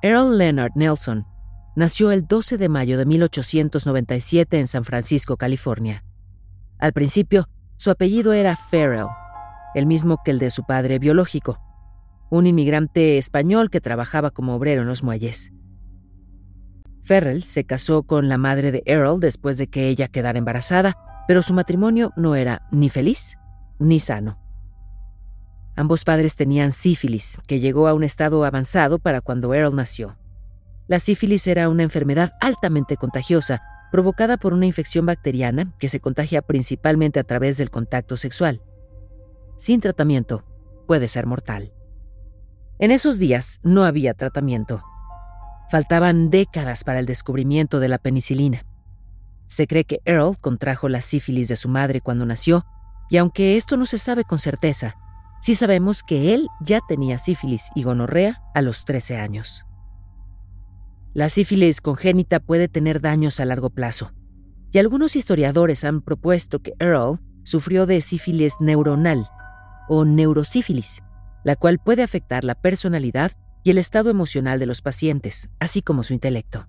Earl 0.00 0.38
Leonard 0.38 0.72
Nelson 0.76 1.26
nació 1.78 2.10
el 2.10 2.26
12 2.26 2.58
de 2.58 2.68
mayo 2.68 2.98
de 2.98 3.06
1897 3.06 4.58
en 4.58 4.66
San 4.66 4.84
Francisco, 4.84 5.36
California. 5.36 6.02
Al 6.80 6.92
principio, 6.92 7.48
su 7.76 7.92
apellido 7.92 8.32
era 8.32 8.56
Farrell, 8.56 9.06
el 9.76 9.86
mismo 9.86 10.20
que 10.24 10.32
el 10.32 10.40
de 10.40 10.50
su 10.50 10.66
padre 10.66 10.98
biológico, 10.98 11.60
un 12.30 12.48
inmigrante 12.48 13.16
español 13.16 13.70
que 13.70 13.80
trabajaba 13.80 14.32
como 14.32 14.56
obrero 14.56 14.82
en 14.82 14.88
los 14.88 15.04
muelles. 15.04 15.52
Farrell 17.04 17.44
se 17.44 17.62
casó 17.62 18.02
con 18.02 18.28
la 18.28 18.38
madre 18.38 18.72
de 18.72 18.82
Earl 18.84 19.20
después 19.20 19.56
de 19.56 19.68
que 19.68 19.86
ella 19.86 20.08
quedara 20.08 20.40
embarazada, 20.40 20.96
pero 21.28 21.42
su 21.42 21.54
matrimonio 21.54 22.12
no 22.16 22.34
era 22.34 22.66
ni 22.72 22.88
feliz 22.88 23.38
ni 23.78 24.00
sano. 24.00 24.36
Ambos 25.76 26.02
padres 26.02 26.34
tenían 26.34 26.72
sífilis, 26.72 27.38
que 27.46 27.60
llegó 27.60 27.86
a 27.86 27.94
un 27.94 28.02
estado 28.02 28.44
avanzado 28.44 28.98
para 28.98 29.20
cuando 29.20 29.54
Earl 29.54 29.76
nació. 29.76 30.18
La 30.88 30.98
sífilis 30.98 31.46
era 31.46 31.68
una 31.68 31.82
enfermedad 31.82 32.32
altamente 32.40 32.96
contagiosa, 32.96 33.62
provocada 33.92 34.38
por 34.38 34.54
una 34.54 34.64
infección 34.64 35.04
bacteriana 35.04 35.74
que 35.78 35.90
se 35.90 36.00
contagia 36.00 36.40
principalmente 36.40 37.20
a 37.20 37.24
través 37.24 37.58
del 37.58 37.70
contacto 37.70 38.16
sexual. 38.16 38.62
Sin 39.58 39.80
tratamiento, 39.80 40.44
puede 40.86 41.08
ser 41.08 41.26
mortal. 41.26 41.74
En 42.78 42.90
esos 42.90 43.18
días 43.18 43.60
no 43.62 43.84
había 43.84 44.14
tratamiento. 44.14 44.82
Faltaban 45.70 46.30
décadas 46.30 46.84
para 46.84 47.00
el 47.00 47.06
descubrimiento 47.06 47.80
de 47.80 47.88
la 47.88 47.98
penicilina. 47.98 48.64
Se 49.46 49.66
cree 49.66 49.84
que 49.84 50.00
Earl 50.06 50.38
contrajo 50.40 50.88
la 50.88 51.02
sífilis 51.02 51.48
de 51.48 51.56
su 51.56 51.68
madre 51.68 52.00
cuando 52.00 52.24
nació, 52.24 52.64
y 53.10 53.18
aunque 53.18 53.56
esto 53.56 53.76
no 53.76 53.84
se 53.84 53.98
sabe 53.98 54.24
con 54.24 54.38
certeza, 54.38 54.96
sí 55.42 55.54
sabemos 55.54 56.02
que 56.02 56.34
él 56.34 56.48
ya 56.60 56.80
tenía 56.86 57.18
sífilis 57.18 57.68
y 57.74 57.82
gonorrea 57.82 58.42
a 58.54 58.62
los 58.62 58.84
13 58.86 59.18
años. 59.18 59.67
La 61.14 61.28
sífilis 61.28 61.80
congénita 61.80 62.40
puede 62.40 62.68
tener 62.68 63.00
daños 63.00 63.40
a 63.40 63.44
largo 63.44 63.70
plazo, 63.70 64.12
y 64.70 64.78
algunos 64.78 65.16
historiadores 65.16 65.84
han 65.84 66.02
propuesto 66.02 66.60
que 66.60 66.74
Earl 66.78 67.20
sufrió 67.42 67.86
de 67.86 68.00
sífilis 68.00 68.60
neuronal 68.60 69.26
o 69.88 70.04
neurosífilis, 70.04 71.02
la 71.44 71.56
cual 71.56 71.78
puede 71.78 72.02
afectar 72.02 72.44
la 72.44 72.54
personalidad 72.54 73.32
y 73.64 73.70
el 73.70 73.78
estado 73.78 74.10
emocional 74.10 74.58
de 74.58 74.66
los 74.66 74.82
pacientes, 74.82 75.48
así 75.58 75.82
como 75.82 76.02
su 76.02 76.12
intelecto. 76.12 76.68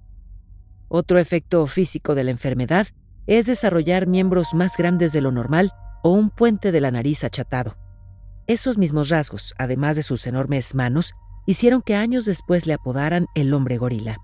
Otro 0.87 1.19
efecto 1.19 1.67
físico 1.67 2.15
de 2.15 2.23
la 2.23 2.31
enfermedad 2.31 2.87
es 3.27 3.45
desarrollar 3.45 4.07
miembros 4.07 4.53
más 4.53 4.75
grandes 4.77 5.11
de 5.11 5.21
lo 5.21 5.31
normal 5.31 5.73
o 6.01 6.11
un 6.11 6.29
puente 6.29 6.71
de 6.71 6.81
la 6.81 6.91
nariz 6.91 7.23
achatado. 7.23 7.77
Esos 8.47 8.77
mismos 8.77 9.09
rasgos, 9.09 9.53
además 9.59 9.97
de 9.97 10.03
sus 10.03 10.25
enormes 10.25 10.73
manos, 10.73 11.13
hicieron 11.45 11.81
que 11.81 11.95
años 11.95 12.25
después 12.25 12.65
le 12.65 12.73
apodaran 12.73 13.27
el 13.35 13.53
hombre 13.53 13.77
gorila. 13.77 14.17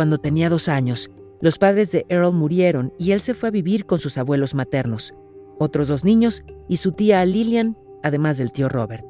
Cuando 0.00 0.16
tenía 0.16 0.48
dos 0.48 0.70
años, 0.70 1.10
los 1.42 1.58
padres 1.58 1.92
de 1.92 2.06
Earl 2.08 2.32
murieron 2.32 2.90
y 2.98 3.10
él 3.10 3.20
se 3.20 3.34
fue 3.34 3.50
a 3.50 3.52
vivir 3.52 3.84
con 3.84 3.98
sus 3.98 4.16
abuelos 4.16 4.54
maternos, 4.54 5.12
otros 5.58 5.88
dos 5.88 6.04
niños 6.04 6.42
y 6.70 6.78
su 6.78 6.92
tía 6.92 7.22
Lillian, 7.26 7.76
además 8.02 8.38
del 8.38 8.50
tío 8.50 8.70
Robert. 8.70 9.04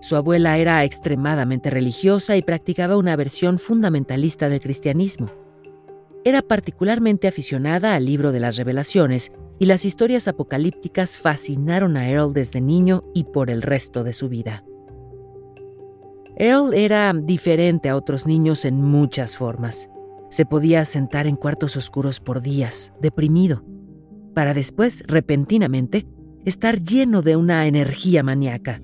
Su 0.00 0.16
abuela 0.16 0.58
era 0.58 0.82
extremadamente 0.82 1.70
religiosa 1.70 2.36
y 2.36 2.42
practicaba 2.42 2.96
una 2.96 3.14
versión 3.14 3.60
fundamentalista 3.60 4.48
del 4.48 4.58
cristianismo. 4.58 5.28
Era 6.24 6.42
particularmente 6.42 7.28
aficionada 7.28 7.94
al 7.94 8.06
libro 8.06 8.32
de 8.32 8.40
las 8.40 8.56
revelaciones 8.56 9.30
y 9.60 9.66
las 9.66 9.84
historias 9.84 10.26
apocalípticas 10.26 11.16
fascinaron 11.16 11.96
a 11.96 12.10
Earl 12.10 12.32
desde 12.32 12.60
niño 12.60 13.04
y 13.14 13.22
por 13.22 13.50
el 13.50 13.62
resto 13.62 14.02
de 14.02 14.14
su 14.14 14.28
vida. 14.28 14.64
Earl 16.36 16.74
era 16.74 17.12
diferente 17.12 17.88
a 17.88 17.96
otros 17.96 18.26
niños 18.26 18.64
en 18.64 18.82
muchas 18.82 19.36
formas. 19.36 19.90
Se 20.30 20.46
podía 20.46 20.84
sentar 20.84 21.26
en 21.26 21.36
cuartos 21.36 21.76
oscuros 21.76 22.20
por 22.20 22.40
días, 22.40 22.92
deprimido, 23.00 23.64
para 24.34 24.54
después, 24.54 25.02
repentinamente, 25.06 26.06
estar 26.44 26.80
lleno 26.80 27.22
de 27.22 27.36
una 27.36 27.66
energía 27.66 28.22
maníaca. 28.22 28.80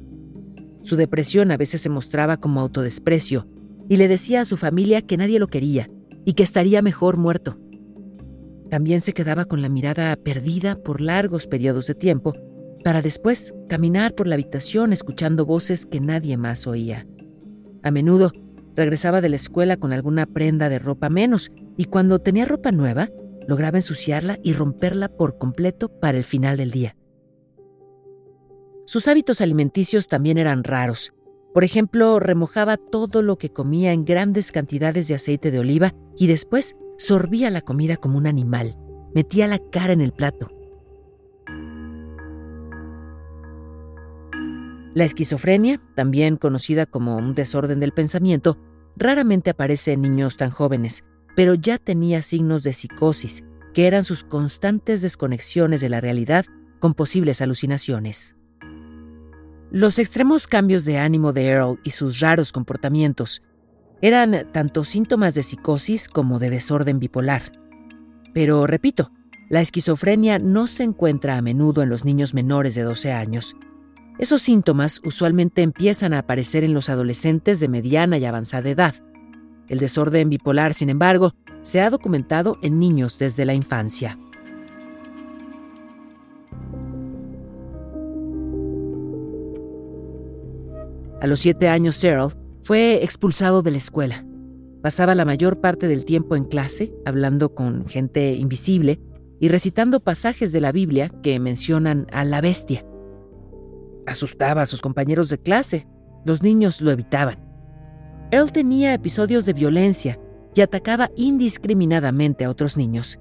Su 0.82 0.96
depresión 0.96 1.50
a 1.50 1.56
veces 1.56 1.80
se 1.80 1.88
mostraba 1.88 2.36
como 2.36 2.60
autodesprecio 2.60 3.46
y 3.88 3.96
le 3.96 4.08
decía 4.08 4.42
a 4.42 4.44
su 4.44 4.56
familia 4.56 5.02
que 5.02 5.16
nadie 5.16 5.38
lo 5.38 5.48
quería 5.48 5.88
y 6.24 6.34
que 6.34 6.42
estaría 6.42 6.82
mejor 6.82 7.16
muerto. 7.16 7.58
También 8.70 9.00
se 9.00 9.12
quedaba 9.12 9.44
con 9.44 9.62
la 9.62 9.68
mirada 9.68 10.14
perdida 10.16 10.76
por 10.76 11.00
largos 11.00 11.46
periodos 11.46 11.86
de 11.86 11.94
tiempo 11.94 12.34
para 12.84 13.02
después 13.02 13.54
caminar 13.68 14.14
por 14.14 14.26
la 14.26 14.34
habitación 14.34 14.92
escuchando 14.92 15.46
voces 15.46 15.86
que 15.86 16.00
nadie 16.00 16.36
más 16.36 16.66
oía. 16.66 17.06
A 17.86 17.92
menudo 17.92 18.32
regresaba 18.74 19.20
de 19.20 19.28
la 19.28 19.36
escuela 19.36 19.76
con 19.76 19.92
alguna 19.92 20.26
prenda 20.26 20.68
de 20.68 20.80
ropa 20.80 21.08
menos 21.08 21.52
y 21.76 21.84
cuando 21.84 22.18
tenía 22.18 22.44
ropa 22.44 22.72
nueva, 22.72 23.10
lograba 23.46 23.78
ensuciarla 23.78 24.40
y 24.42 24.54
romperla 24.54 25.08
por 25.08 25.38
completo 25.38 25.88
para 25.88 26.18
el 26.18 26.24
final 26.24 26.56
del 26.56 26.72
día. 26.72 26.96
Sus 28.86 29.06
hábitos 29.06 29.40
alimenticios 29.40 30.08
también 30.08 30.36
eran 30.36 30.64
raros. 30.64 31.12
Por 31.54 31.62
ejemplo, 31.62 32.18
remojaba 32.18 32.76
todo 32.76 33.22
lo 33.22 33.38
que 33.38 33.52
comía 33.52 33.92
en 33.92 34.04
grandes 34.04 34.50
cantidades 34.50 35.06
de 35.06 35.14
aceite 35.14 35.52
de 35.52 35.60
oliva 35.60 35.94
y 36.18 36.26
después 36.26 36.74
sorbía 36.98 37.50
la 37.50 37.60
comida 37.60 37.96
como 37.96 38.18
un 38.18 38.26
animal. 38.26 38.76
Metía 39.14 39.46
la 39.46 39.60
cara 39.60 39.92
en 39.92 40.00
el 40.00 40.10
plato. 40.10 40.50
La 44.96 45.04
esquizofrenia, 45.04 45.78
también 45.94 46.38
conocida 46.38 46.86
como 46.86 47.18
un 47.18 47.34
desorden 47.34 47.80
del 47.80 47.92
pensamiento, 47.92 48.56
raramente 48.96 49.50
aparece 49.50 49.92
en 49.92 50.00
niños 50.00 50.38
tan 50.38 50.48
jóvenes, 50.48 51.04
pero 51.36 51.52
ya 51.52 51.76
tenía 51.76 52.22
signos 52.22 52.62
de 52.62 52.72
psicosis, 52.72 53.44
que 53.74 53.86
eran 53.86 54.04
sus 54.04 54.24
constantes 54.24 55.02
desconexiones 55.02 55.82
de 55.82 55.90
la 55.90 56.00
realidad 56.00 56.46
con 56.78 56.94
posibles 56.94 57.42
alucinaciones. 57.42 58.36
Los 59.70 59.98
extremos 59.98 60.46
cambios 60.46 60.86
de 60.86 60.96
ánimo 60.96 61.34
de 61.34 61.44
Earl 61.44 61.78
y 61.84 61.90
sus 61.90 62.20
raros 62.20 62.50
comportamientos 62.50 63.42
eran 64.00 64.50
tanto 64.50 64.82
síntomas 64.82 65.34
de 65.34 65.42
psicosis 65.42 66.08
como 66.08 66.38
de 66.38 66.48
desorden 66.48 67.00
bipolar. 67.00 67.52
Pero, 68.32 68.66
repito, 68.66 69.10
la 69.50 69.60
esquizofrenia 69.60 70.38
no 70.38 70.66
se 70.66 70.84
encuentra 70.84 71.36
a 71.36 71.42
menudo 71.42 71.82
en 71.82 71.90
los 71.90 72.06
niños 72.06 72.32
menores 72.32 72.74
de 72.74 72.80
12 72.80 73.12
años, 73.12 73.56
esos 74.18 74.40
síntomas 74.40 75.00
usualmente 75.04 75.62
empiezan 75.62 76.14
a 76.14 76.20
aparecer 76.20 76.64
en 76.64 76.72
los 76.72 76.88
adolescentes 76.88 77.60
de 77.60 77.68
mediana 77.68 78.16
y 78.18 78.24
avanzada 78.24 78.70
edad. 78.70 78.94
El 79.68 79.78
desorden 79.78 80.30
bipolar, 80.30 80.74
sin 80.74 80.88
embargo, 80.90 81.34
se 81.62 81.80
ha 81.80 81.90
documentado 81.90 82.58
en 82.62 82.78
niños 82.78 83.18
desde 83.18 83.44
la 83.44 83.54
infancia. 83.54 84.18
A 91.20 91.26
los 91.26 91.40
siete 91.40 91.68
años, 91.68 92.00
Cyril 92.00 92.28
fue 92.62 93.02
expulsado 93.02 93.62
de 93.62 93.70
la 93.70 93.78
escuela. 93.78 94.24
Pasaba 94.82 95.14
la 95.14 95.24
mayor 95.24 95.60
parte 95.60 95.88
del 95.88 96.04
tiempo 96.04 96.36
en 96.36 96.44
clase, 96.44 96.92
hablando 97.04 97.54
con 97.54 97.86
gente 97.86 98.34
invisible 98.34 99.00
y 99.40 99.48
recitando 99.48 100.00
pasajes 100.00 100.52
de 100.52 100.60
la 100.60 100.72
Biblia 100.72 101.10
que 101.22 101.40
mencionan 101.40 102.06
a 102.12 102.24
la 102.24 102.40
bestia. 102.40 102.86
Asustaba 104.06 104.62
a 104.62 104.66
sus 104.66 104.80
compañeros 104.80 105.28
de 105.28 105.38
clase. 105.38 105.86
Los 106.24 106.42
niños 106.42 106.80
lo 106.80 106.90
evitaban. 106.90 107.38
Earl 108.30 108.52
tenía 108.52 108.94
episodios 108.94 109.46
de 109.46 109.52
violencia 109.52 110.18
y 110.54 110.60
atacaba 110.60 111.10
indiscriminadamente 111.16 112.44
a 112.44 112.50
otros 112.50 112.76
niños. 112.76 113.20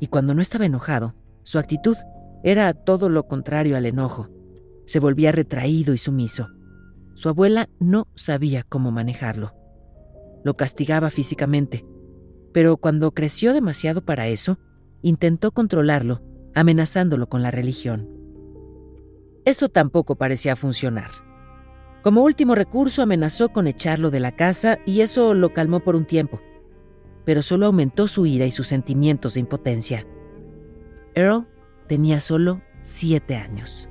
Y 0.00 0.06
cuando 0.06 0.34
no 0.34 0.40
estaba 0.40 0.64
enojado, 0.64 1.14
su 1.42 1.58
actitud 1.58 1.96
era 2.44 2.72
todo 2.72 3.08
lo 3.08 3.26
contrario 3.26 3.76
al 3.76 3.86
enojo. 3.86 4.28
Se 4.86 5.00
volvía 5.00 5.32
retraído 5.32 5.92
y 5.92 5.98
sumiso. 5.98 6.48
Su 7.14 7.28
abuela 7.28 7.68
no 7.80 8.06
sabía 8.14 8.62
cómo 8.62 8.90
manejarlo. 8.90 9.54
Lo 10.44 10.56
castigaba 10.56 11.10
físicamente, 11.10 11.84
pero 12.52 12.76
cuando 12.76 13.10
creció 13.10 13.52
demasiado 13.52 14.04
para 14.04 14.28
eso, 14.28 14.58
intentó 15.02 15.50
controlarlo, 15.50 16.22
amenazándolo 16.54 17.28
con 17.28 17.42
la 17.42 17.50
religión. 17.50 18.17
Eso 19.44 19.68
tampoco 19.68 20.16
parecía 20.16 20.56
funcionar. 20.56 21.10
Como 22.02 22.22
último 22.22 22.54
recurso 22.54 23.02
amenazó 23.02 23.50
con 23.50 23.66
echarlo 23.66 24.10
de 24.10 24.20
la 24.20 24.32
casa 24.32 24.78
y 24.86 25.00
eso 25.00 25.34
lo 25.34 25.52
calmó 25.52 25.80
por 25.80 25.96
un 25.96 26.04
tiempo, 26.04 26.40
pero 27.24 27.42
solo 27.42 27.66
aumentó 27.66 28.06
su 28.08 28.24
ira 28.24 28.46
y 28.46 28.52
sus 28.52 28.68
sentimientos 28.68 29.34
de 29.34 29.40
impotencia. 29.40 30.06
Earl 31.14 31.46
tenía 31.88 32.20
solo 32.20 32.62
siete 32.82 33.36
años. 33.36 33.88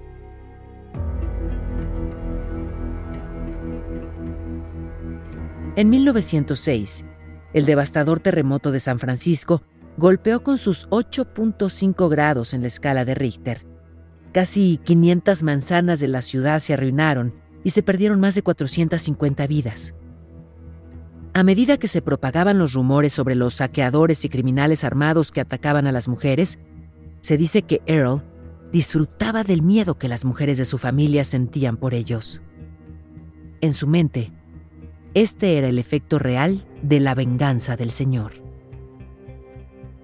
En 5.76 5.90
1906, 5.90 7.06
el 7.54 7.66
devastador 7.66 8.20
terremoto 8.20 8.72
de 8.72 8.80
San 8.80 8.98
Francisco 8.98 9.62
golpeó 9.98 10.42
con 10.42 10.58
sus 10.58 10.88
8.5 10.90 12.10
grados 12.10 12.54
en 12.54 12.62
la 12.62 12.68
escala 12.68 13.06
de 13.06 13.14
Richter 13.14 13.67
Casi 14.34 14.80
500 14.84 15.44
manzanas 15.44 16.00
de 16.00 16.08
la 16.08 16.22
ciudad 16.22 16.60
se 16.60 16.74
arruinaron 16.74 17.34
y 17.64 17.72
se 17.72 17.84
perdieron 17.84 18.20
más 18.20 18.36
de 18.36 18.44
450 18.44 19.48
vidas. 19.48 19.96
A 21.34 21.44
medida 21.44 21.78
que 21.78 21.88
se 21.88 22.02
propagaban 22.02 22.58
los 22.58 22.74
rumores 22.74 23.14
sobre 23.14 23.36
los 23.36 23.56
saqueadores 23.56 24.26
y 24.26 24.30
criminales 24.30 24.84
armados 24.84 25.32
que 25.32 25.42
atacaban 25.42 25.86
a 25.86 25.92
las 25.92 26.08
mujeres, 26.08 26.60
se 27.22 27.38
dice 27.38 27.62
que 27.62 27.82
Earl 27.86 28.24
disfrutaba 28.72 29.44
del 29.44 29.62
miedo 29.62 29.98
que 29.98 30.08
las 30.08 30.26
mujeres 30.26 30.58
de 30.58 30.66
su 30.66 30.78
familia 30.78 31.24
sentían 31.24 31.78
por 31.78 31.94
ellos. 31.94 32.42
En 33.62 33.74
su 33.74 33.88
mente, 33.88 34.32
este 35.14 35.58
era 35.58 35.68
el 35.68 35.80
efecto 35.80 36.20
real 36.20 36.66
de 36.82 37.00
la 37.00 37.16
venganza 37.16 37.76
del 37.76 37.92
Señor. 37.92 38.34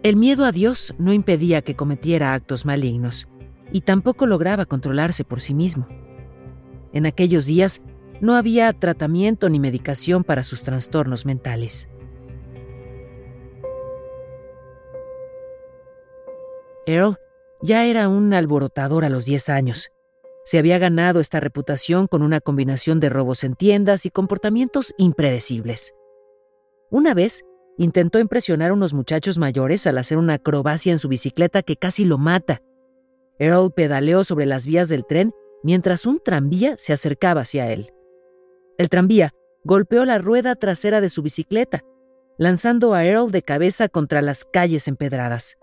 El 0.01 0.17
miedo 0.17 0.45
a 0.45 0.51
Dios 0.51 0.95
no 0.97 1.13
impedía 1.13 1.62
que 1.62 1.75
cometiera 1.75 2.33
actos 2.33 2.65
malignos, 2.65 3.29
y 3.73 3.81
tampoco 3.81 4.27
lograba 4.27 4.65
controlarse 4.65 5.25
por 5.25 5.41
sí 5.41 5.53
mismo. 5.53 5.88
En 6.93 7.05
aquellos 7.05 7.45
días 7.45 7.81
no 8.21 8.36
había 8.36 8.71
tratamiento 8.71 9.49
ni 9.49 9.59
medicación 9.59 10.23
para 10.23 10.43
sus 10.43 10.62
trastornos 10.62 11.25
mentales. 11.25 11.89
Earl 16.86 17.17
ya 17.62 17.86
era 17.86 18.07
un 18.07 18.33
alborotador 18.33 19.05
a 19.05 19.09
los 19.09 19.25
10 19.25 19.49
años. 19.49 19.89
Se 20.45 20.59
había 20.59 20.77
ganado 20.77 21.19
esta 21.19 21.39
reputación 21.39 22.07
con 22.07 22.21
una 22.21 22.41
combinación 22.41 22.99
de 22.99 23.09
robos 23.09 23.43
en 23.43 23.55
tiendas 23.55 24.05
y 24.05 24.12
comportamientos 24.12 24.93
impredecibles. 24.97 25.95
Una 26.91 27.13
vez, 27.13 27.43
intentó 27.77 28.19
impresionar 28.19 28.69
a 28.69 28.73
unos 28.73 28.93
muchachos 28.93 29.39
mayores 29.39 29.88
al 29.88 29.97
hacer 29.97 30.17
una 30.19 30.36
acrobacia 30.36 30.91
en 30.91 30.99
su 30.99 31.07
bicicleta 31.07 31.63
que 31.63 31.77
casi 31.77 32.05
lo 32.05 32.19
mata 32.19 32.62
Earl 33.39 33.72
pedaleó 33.74 34.24
sobre 34.24 34.46
las 34.46 34.67
vías 34.67 34.89
del 34.89 35.06
tren 35.06 35.34
mientras 35.63 36.06
un 36.06 36.19
tranvía 36.24 36.76
se 36.78 36.93
acercaba 36.93 37.41
hacia 37.41 37.72
él. 37.72 37.93
El 38.78 38.89
tranvía 38.89 39.34
golpeó 39.63 40.06
la 40.06 40.17
rueda 40.17 40.56
trasera 40.56 41.02
de 41.02 41.10
su 41.10 41.22
bicicleta, 41.22 41.84
lanzando 42.38 42.93
a 42.93 43.06
Earl 43.06 43.32
de 43.32 43.41
cabeza 43.41 43.88
contra 43.88 44.22
las 44.22 44.46
calles 44.46 44.88
empedradas. 44.88 45.58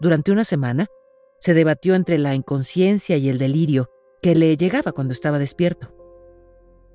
durante 0.00 0.30
una 0.30 0.44
semana, 0.44 0.86
se 1.40 1.54
debatió 1.54 1.94
entre 1.94 2.18
la 2.18 2.34
inconsciencia 2.34 3.16
y 3.16 3.28
el 3.28 3.38
delirio 3.38 3.90
que 4.22 4.34
le 4.34 4.56
llegaba 4.56 4.92
cuando 4.92 5.12
estaba 5.12 5.38
despierto. 5.38 5.94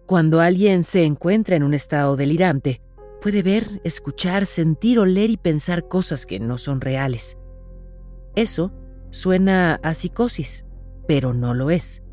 Cuando 0.06 0.41
alguien 0.41 0.84
se 0.84 1.04
encuentra 1.04 1.56
en 1.56 1.63
un 1.63 1.73
estado 1.73 2.17
delirante, 2.17 2.82
puede 3.21 3.41
ver, 3.41 3.82
escuchar, 3.86 4.45
sentir, 4.45 4.99
oler 4.99 5.30
y 5.30 5.38
pensar 5.38 5.88
cosas 5.88 6.26
que 6.26 6.39
no 6.39 6.58
son 6.58 6.82
reales. 6.82 7.38
Eso 8.36 8.73
suena 9.13 9.80
a 9.84 9.93
psicosis, 9.93 10.65
pero 11.08 11.34
no 11.34 11.54
lo 11.54 11.69
es. 11.69 12.04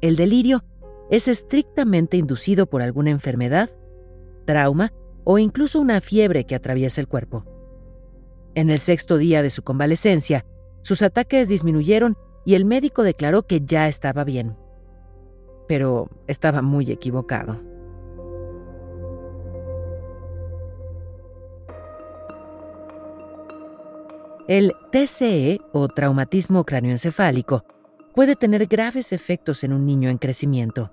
El 0.00 0.16
delirio 0.16 0.64
es 1.10 1.28
estrictamente 1.28 2.16
inducido 2.16 2.66
por 2.66 2.80
alguna 2.80 3.10
enfermedad, 3.10 3.70
trauma 4.46 4.92
o 5.24 5.38
incluso 5.38 5.80
una 5.80 6.00
fiebre 6.00 6.44
que 6.44 6.54
atraviesa 6.54 7.00
el 7.00 7.08
cuerpo. 7.08 7.44
En 8.54 8.70
el 8.70 8.78
sexto 8.78 9.18
día 9.18 9.42
de 9.42 9.50
su 9.50 9.62
convalecencia, 9.62 10.46
sus 10.82 11.02
ataques 11.02 11.48
disminuyeron 11.48 12.16
y 12.44 12.54
el 12.54 12.64
médico 12.64 13.02
declaró 13.02 13.46
que 13.46 13.60
ya 13.60 13.88
estaba 13.88 14.24
bien. 14.24 14.56
Pero 15.66 16.08
estaba 16.28 16.62
muy 16.62 16.90
equivocado. 16.90 17.60
El 24.48 24.74
TCE 24.90 25.60
o 25.72 25.86
traumatismo 25.86 26.64
cráneoencefálico 26.64 27.64
puede 28.12 28.34
tener 28.34 28.66
graves 28.66 29.12
efectos 29.12 29.62
en 29.62 29.72
un 29.72 29.86
niño 29.86 30.10
en 30.10 30.18
crecimiento. 30.18 30.92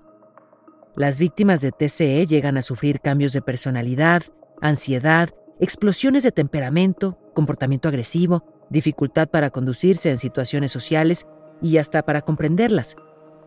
Las 0.94 1.18
víctimas 1.18 1.60
de 1.60 1.72
TCE 1.72 2.26
llegan 2.26 2.56
a 2.56 2.62
sufrir 2.62 3.00
cambios 3.00 3.32
de 3.32 3.42
personalidad, 3.42 4.22
ansiedad, 4.60 5.30
explosiones 5.58 6.22
de 6.22 6.30
temperamento, 6.30 7.18
comportamiento 7.34 7.88
agresivo, 7.88 8.44
dificultad 8.70 9.28
para 9.28 9.50
conducirse 9.50 10.10
en 10.10 10.18
situaciones 10.18 10.70
sociales 10.70 11.26
y 11.60 11.78
hasta 11.78 12.04
para 12.04 12.22
comprenderlas, 12.22 12.94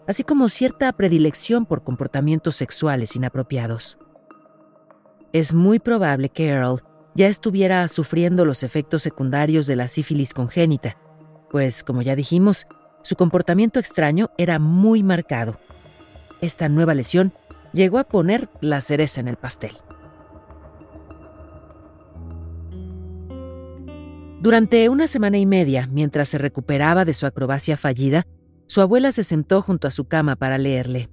así 0.05 0.23
como 0.23 0.49
cierta 0.49 0.91
predilección 0.91 1.65
por 1.65 1.81
comportamientos 1.83 2.57
sexuales 2.57 3.15
inapropiados. 3.15 3.97
Es 5.31 5.53
muy 5.53 5.79
probable 5.79 6.27
que 6.27 6.49
Earl 6.49 6.83
ya 7.15 7.27
estuviera 7.27 7.87
sufriendo 7.87 8.45
los 8.45 8.63
efectos 8.63 9.03
secundarios 9.03 9.67
de 9.67 9.75
la 9.75 9.87
sífilis 9.87 10.33
congénita, 10.33 10.97
pues, 11.49 11.83
como 11.83 12.01
ya 12.01 12.15
dijimos, 12.15 12.65
su 13.03 13.15
comportamiento 13.15 13.79
extraño 13.79 14.31
era 14.37 14.59
muy 14.59 15.03
marcado. 15.03 15.59
Esta 16.41 16.69
nueva 16.69 16.93
lesión 16.93 17.33
llegó 17.73 17.99
a 17.99 18.05
poner 18.05 18.49
la 18.61 18.81
cereza 18.81 19.19
en 19.19 19.27
el 19.27 19.37
pastel. 19.37 19.71
Durante 24.41 24.89
una 24.89 25.07
semana 25.07 25.37
y 25.37 25.45
media, 25.45 25.87
mientras 25.87 26.27
se 26.27 26.37
recuperaba 26.37 27.05
de 27.05 27.13
su 27.13 27.25
acrobacia 27.25 27.77
fallida, 27.77 28.25
su 28.67 28.81
abuela 28.81 29.11
se 29.11 29.23
sentó 29.23 29.61
junto 29.61 29.87
a 29.87 29.91
su 29.91 30.05
cama 30.05 30.35
para 30.35 30.57
leerle. 30.57 31.09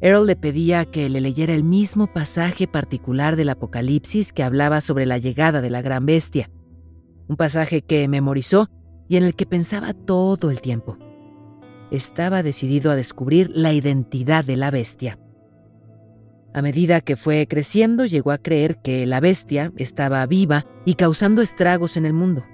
Earl 0.00 0.26
le 0.26 0.36
pedía 0.36 0.84
que 0.84 1.08
le 1.08 1.20
leyera 1.20 1.54
el 1.54 1.64
mismo 1.64 2.06
pasaje 2.06 2.66
particular 2.66 3.36
del 3.36 3.48
Apocalipsis 3.48 4.32
que 4.32 4.42
hablaba 4.42 4.80
sobre 4.80 5.06
la 5.06 5.18
llegada 5.18 5.62
de 5.62 5.70
la 5.70 5.80
gran 5.80 6.04
bestia, 6.04 6.50
un 7.28 7.36
pasaje 7.36 7.82
que 7.82 8.06
memorizó 8.06 8.68
y 9.08 9.16
en 9.16 9.22
el 9.22 9.34
que 9.34 9.46
pensaba 9.46 9.94
todo 9.94 10.50
el 10.50 10.60
tiempo. 10.60 10.98
Estaba 11.90 12.42
decidido 12.42 12.90
a 12.90 12.96
descubrir 12.96 13.50
la 13.54 13.72
identidad 13.72 14.44
de 14.44 14.56
la 14.56 14.70
bestia. 14.70 15.18
A 16.52 16.62
medida 16.62 17.00
que 17.00 17.16
fue 17.16 17.46
creciendo, 17.46 18.06
llegó 18.06 18.32
a 18.32 18.38
creer 18.38 18.78
que 18.82 19.06
la 19.06 19.20
bestia 19.20 19.72
estaba 19.76 20.24
viva 20.26 20.66
y 20.84 20.94
causando 20.94 21.42
estragos 21.42 21.96
en 21.96 22.06
el 22.06 22.12
mundo. 22.12 22.44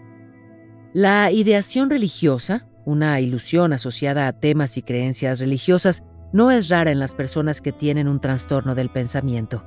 La 0.92 1.30
ideación 1.30 1.88
religiosa, 1.88 2.68
una 2.84 3.20
ilusión 3.20 3.72
asociada 3.72 4.26
a 4.26 4.32
temas 4.32 4.76
y 4.76 4.82
creencias 4.82 5.40
religiosas, 5.40 6.02
no 6.32 6.50
es 6.50 6.68
rara 6.68 6.90
en 6.90 6.98
las 6.98 7.14
personas 7.14 7.60
que 7.60 7.72
tienen 7.72 8.08
un 8.08 8.20
trastorno 8.20 8.74
del 8.74 8.88
pensamiento. 8.88 9.64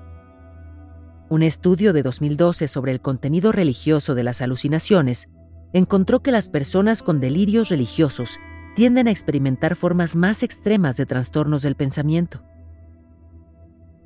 Un 1.29 1.43
estudio 1.43 1.93
de 1.93 2.03
2012 2.03 2.67
sobre 2.67 2.91
el 2.91 3.01
contenido 3.01 3.51
religioso 3.51 4.15
de 4.15 4.23
las 4.23 4.41
alucinaciones 4.41 5.29
encontró 5.73 6.21
que 6.21 6.31
las 6.31 6.49
personas 6.49 7.01
con 7.01 7.19
delirios 7.19 7.69
religiosos 7.69 8.39
tienden 8.75 9.07
a 9.07 9.11
experimentar 9.11 9.75
formas 9.75 10.15
más 10.15 10.43
extremas 10.43 10.97
de 10.97 11.05
trastornos 11.05 11.61
del 11.61 11.75
pensamiento. 11.75 12.43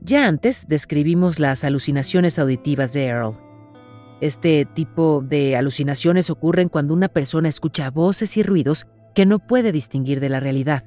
Ya 0.01 0.27
antes 0.27 0.67
describimos 0.67 1.39
las 1.39 1.63
alucinaciones 1.63 2.39
auditivas 2.39 2.93
de 2.93 3.07
Earl. 3.07 3.37
Este 4.21 4.65
tipo 4.65 5.23
de 5.25 5.57
alucinaciones 5.57 6.29
ocurren 6.29 6.69
cuando 6.69 6.93
una 6.93 7.09
persona 7.09 7.49
escucha 7.49 7.89
voces 7.89 8.37
y 8.37 8.43
ruidos 8.43 8.87
que 9.13 9.25
no 9.25 9.39
puede 9.39 9.71
distinguir 9.71 10.19
de 10.19 10.29
la 10.29 10.39
realidad. 10.39 10.85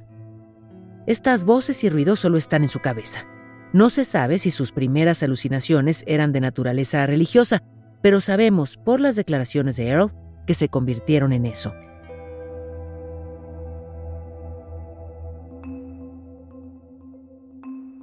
Estas 1.06 1.44
voces 1.44 1.82
y 1.82 1.90
ruidos 1.90 2.20
solo 2.20 2.38
están 2.38 2.62
en 2.62 2.68
su 2.68 2.80
cabeza. 2.80 3.26
No 3.72 3.90
se 3.90 4.04
sabe 4.04 4.38
si 4.38 4.50
sus 4.50 4.70
primeras 4.70 5.22
alucinaciones 5.22 6.04
eran 6.06 6.32
de 6.32 6.40
naturaleza 6.40 7.06
religiosa, 7.06 7.60
pero 8.02 8.20
sabemos 8.20 8.76
por 8.76 9.00
las 9.00 9.16
declaraciones 9.16 9.76
de 9.76 9.88
Earl 9.88 10.12
que 10.46 10.54
se 10.54 10.68
convirtieron 10.68 11.32
en 11.32 11.46
eso. 11.46 11.72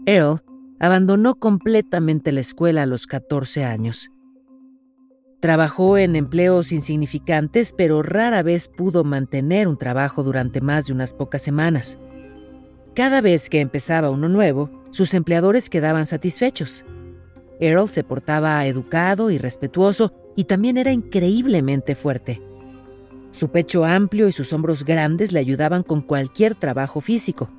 Earl 0.05 0.41
abandonó 0.79 1.35
completamente 1.35 2.31
la 2.31 2.39
escuela 2.39 2.83
a 2.83 2.85
los 2.85 3.05
14 3.05 3.63
años. 3.63 4.09
Trabajó 5.39 5.97
en 5.97 6.15
empleos 6.15 6.71
insignificantes, 6.71 7.73
pero 7.77 8.01
rara 8.01 8.41
vez 8.43 8.67
pudo 8.67 9.03
mantener 9.03 9.67
un 9.67 9.77
trabajo 9.77 10.23
durante 10.23 10.59
más 10.59 10.88
de 10.88 10.93
unas 10.93 11.13
pocas 11.13 11.41
semanas. 11.41 11.97
Cada 12.99 13.21
vez 13.21 13.49
que 13.49 13.62
empezaba 13.62 14.09
uno 14.09 14.27
nuevo, 14.27 14.69
sus 14.91 15.13
empleadores 15.13 15.69
quedaban 15.69 16.05
satisfechos. 16.05 16.83
Earl 17.62 17.88
se 17.88 18.03
portaba 18.03 18.65
educado 18.65 19.31
y 19.31 19.38
respetuoso 19.38 20.12
y 20.35 20.43
también 20.43 20.75
era 20.75 20.91
increíblemente 20.91 21.95
fuerte. 21.95 22.41
Su 23.31 23.51
pecho 23.51 23.85
amplio 23.85 24.27
y 24.27 24.33
sus 24.33 24.51
hombros 24.51 24.83
grandes 24.83 25.31
le 25.31 25.39
ayudaban 25.39 25.83
con 25.83 26.01
cualquier 26.01 26.55
trabajo 26.55 26.99
físico. 26.99 27.49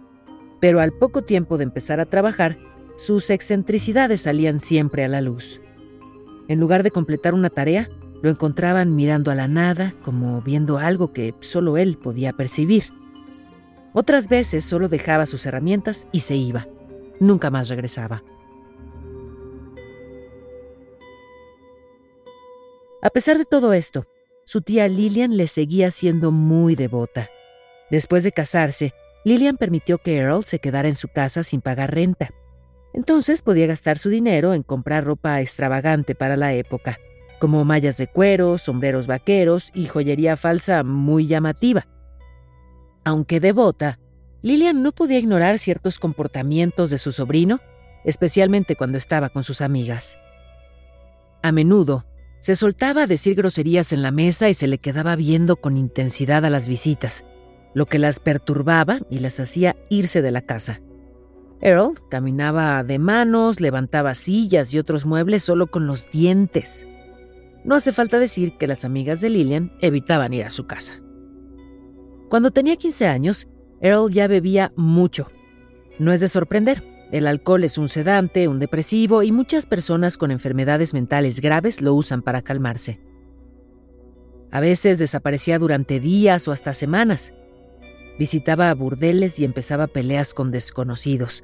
Pero 0.61 0.79
al 0.79 0.93
poco 0.93 1.23
tiempo 1.23 1.57
de 1.57 1.65
empezar 1.65 2.01
a 2.01 2.11
trabajar, 2.11 2.59
sus 2.99 3.31
excentricidades 3.31 4.21
salían 4.21 4.61
siempre 4.61 5.05
a 5.05 5.09
la 5.09 5.23
luz. 5.23 5.63
En 6.49 6.61
lugar 6.61 6.83
de 6.83 6.91
completar 6.91 7.33
una 7.33 7.49
tarea, 7.49 7.89
lo 8.23 8.29
encontraban 8.29 8.95
mirando 8.95 9.31
a 9.31 9.35
la 9.35 9.49
nada, 9.49 9.95
como 10.03 10.43
viendo 10.43 10.77
algo 10.77 11.15
que 11.15 11.35
solo 11.41 11.79
él 11.79 11.97
podía 11.97 12.35
percibir. 12.35 13.00
Otras 13.93 14.29
veces 14.29 14.65
solo 14.65 14.89
dejaba 14.89 15.27
sus 15.27 15.45
herramientas 15.47 16.07
y 16.13 16.21
se 16.21 16.37
iba. 16.37 16.69
Nunca 17.19 17.51
más 17.51 17.69
regresaba. 17.69 18.23
A 23.03 23.11
pesar 23.11 23.39
de 23.39 23.45
todo 23.45 23.73
esto, 23.73 24.07
su 24.45 24.61
tía 24.61 24.87
Lillian 24.89 25.37
le 25.37 25.47
seguía 25.47 25.91
siendo 25.91 26.31
muy 26.31 26.77
devota. 26.77 27.31
Después 27.91 28.25
de 28.25 28.33
casarse, 28.33 28.93
Lillian 29.25 29.57
permitió 29.57 29.99
que 29.99 30.17
Earl 30.17 30.45
se 30.45 30.61
quedara 30.61 30.89
en 30.89 30.95
su 30.95 31.09
casa 31.09 31.43
sin 31.43 31.61
pagar 31.61 31.95
renta. 31.95 32.31
Entonces 32.93 33.43
podía 33.43 33.67
gastar 33.67 33.99
su 33.99 34.09
dinero 34.09 34.55
en 34.55 34.63
comprar 34.63 35.05
ropa 35.05 35.41
extravagante 35.41 36.15
para 36.15 36.37
la 36.37 36.53
época, 36.55 36.99
como 37.39 37.65
mallas 37.65 37.97
de 37.97 38.07
cuero, 38.07 38.59
sombreros 38.59 39.07
vaqueros 39.07 39.71
y 39.75 39.87
joyería 39.87 40.37
falsa 40.37 40.83
muy 40.83 41.27
llamativa. 41.27 41.87
Aunque 43.05 43.41
devota, 43.41 43.99
Lillian 44.43 44.83
no 44.83 44.93
podía 44.93 45.19
ignorar 45.19 45.59
ciertos 45.59 45.99
comportamientos 45.99 46.91
de 46.91 46.99
su 46.99 47.13
sobrino, 47.13 47.61
especialmente 48.05 48.77
cuando 48.77 48.99
estaba 48.99 49.29
con 49.29 49.43
sus 49.43 49.61
amigas. 49.61 50.19
A 51.43 51.53
menudo, 51.53 52.05
se 52.41 52.57
soltaba 52.57 53.03
a 53.03 53.07
decir 53.07 53.35
groserías 53.35 53.93
en 53.93 54.03
la 54.03 54.11
mesa 54.11 54.49
y 54.49 54.55
se 54.55 54.67
le 54.67 54.79
quedaba 54.79 55.15
viendo 55.15 55.57
con 55.57 55.77
intensidad 55.77 56.45
a 56.45 56.51
las 56.51 56.67
visitas, 56.67 57.25
lo 57.75 57.87
que 57.87 57.99
las 57.99 58.19
perturbaba 58.19 59.01
y 59.11 59.19
las 59.19 59.41
hacía 59.41 59.77
irse 59.91 60.23
de 60.23 60.31
la 60.31 60.43
casa. 60.43 60.81
Earl 61.61 61.95
caminaba 62.09 62.83
de 62.83 62.99
manos, 62.99 63.61
levantaba 63.61 64.15
sillas 64.15 64.73
y 64.73 64.79
otros 64.79 65.05
muebles 65.05 65.43
solo 65.43 65.67
con 65.67 65.87
los 65.87 66.11
dientes. 66.11 66.87
No 67.65 67.75
hace 67.75 67.93
falta 67.93 68.19
decir 68.19 68.57
que 68.57 68.67
las 68.67 68.87
amigas 68.87 69.21
de 69.21 69.29
Lillian 69.29 69.77
evitaban 69.83 70.33
ir 70.33 70.45
a 70.45 70.51
su 70.51 70.67
casa. 70.67 71.03
Cuando 72.31 72.53
tenía 72.53 72.77
15 72.77 73.09
años, 73.09 73.49
Earl 73.81 74.09
ya 74.13 74.29
bebía 74.29 74.73
mucho. 74.77 75.33
No 75.99 76.13
es 76.13 76.21
de 76.21 76.29
sorprender, 76.29 76.85
el 77.11 77.27
alcohol 77.27 77.65
es 77.65 77.77
un 77.77 77.89
sedante, 77.89 78.47
un 78.47 78.61
depresivo 78.61 79.25
y 79.25 79.33
muchas 79.33 79.67
personas 79.67 80.17
con 80.17 80.31
enfermedades 80.31 80.95
mentales 80.95 81.41
graves 81.41 81.83
lo 81.83 81.93
usan 81.93 82.23
para 82.23 82.43
calmarse. 82.43 83.01
A 84.53 84.61
veces 84.61 85.01
desaparecía 85.01 85.59
durante 85.59 85.99
días 85.99 86.47
o 86.47 86.53
hasta 86.53 86.73
semanas. 86.73 87.35
Visitaba 88.17 88.73
burdeles 88.75 89.41
y 89.41 89.45
empezaba 89.45 89.89
peleas 89.89 90.33
con 90.33 90.53
desconocidos. 90.53 91.43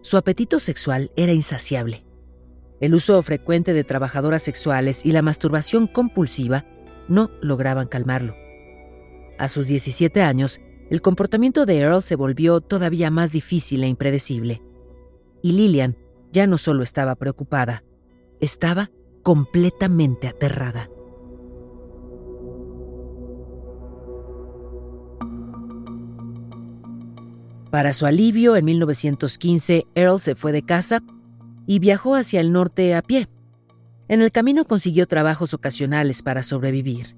Su 0.00 0.16
apetito 0.16 0.58
sexual 0.58 1.12
era 1.16 1.34
insaciable. 1.34 2.06
El 2.80 2.94
uso 2.94 3.20
frecuente 3.22 3.74
de 3.74 3.84
trabajadoras 3.84 4.42
sexuales 4.42 5.04
y 5.04 5.12
la 5.12 5.20
masturbación 5.20 5.86
compulsiva 5.86 6.64
no 7.08 7.30
lograban 7.42 7.88
calmarlo. 7.88 8.47
A 9.38 9.48
sus 9.48 9.68
17 9.68 10.20
años, 10.20 10.60
el 10.90 11.00
comportamiento 11.00 11.64
de 11.64 11.78
Earl 11.78 12.02
se 12.02 12.16
volvió 12.16 12.60
todavía 12.60 13.10
más 13.10 13.30
difícil 13.30 13.84
e 13.84 13.86
impredecible. 13.86 14.62
Y 15.42 15.52
Lillian 15.52 15.96
ya 16.32 16.46
no 16.48 16.58
solo 16.58 16.82
estaba 16.82 17.14
preocupada, 17.14 17.84
estaba 18.40 18.90
completamente 19.22 20.26
aterrada. 20.26 20.90
Para 27.70 27.92
su 27.92 28.06
alivio, 28.06 28.56
en 28.56 28.64
1915, 28.64 29.86
Earl 29.94 30.18
se 30.18 30.34
fue 30.34 30.52
de 30.52 30.62
casa 30.62 31.02
y 31.66 31.78
viajó 31.78 32.16
hacia 32.16 32.40
el 32.40 32.50
norte 32.50 32.94
a 32.94 33.02
pie. 33.02 33.28
En 34.08 34.22
el 34.22 34.32
camino 34.32 34.64
consiguió 34.64 35.06
trabajos 35.06 35.52
ocasionales 35.52 36.22
para 36.22 36.42
sobrevivir. 36.42 37.17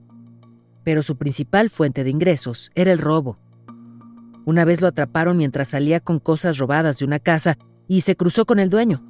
Pero 0.85 1.03
su 1.03 1.16
principal 1.16 1.71
fuente 1.71 2.05
de 2.05 2.11
ingresos 2.11 2.71
era 2.75 2.93
el 2.93 2.99
robo. 2.99 3.38
Una 4.45 4.64
vez 4.64 4.81
lo 4.81 4.88
atraparon 4.88 5.37
mientras 5.37 5.69
salía 5.69 6.01
con 6.01 6.19
cosas 6.19 6.59
robadas 6.59 6.99
de 6.99 7.05
una 7.05 7.19
casa 7.19 7.59
y 7.87 8.01
se 8.01 8.16
cruzó 8.16 8.47
con 8.47 8.59
el 8.59 8.71
dueño. 8.71 9.05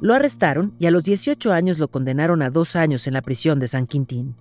Lo 0.00 0.14
arrestaron 0.14 0.74
y 0.78 0.86
a 0.86 0.90
los 0.90 1.04
18 1.04 1.52
años 1.52 1.78
lo 1.78 1.88
condenaron 1.88 2.42
a 2.42 2.50
dos 2.50 2.74
años 2.74 3.06
en 3.06 3.14
la 3.14 3.22
prisión 3.22 3.60
de 3.60 3.68
San 3.68 3.86
Quintín. 3.86 4.34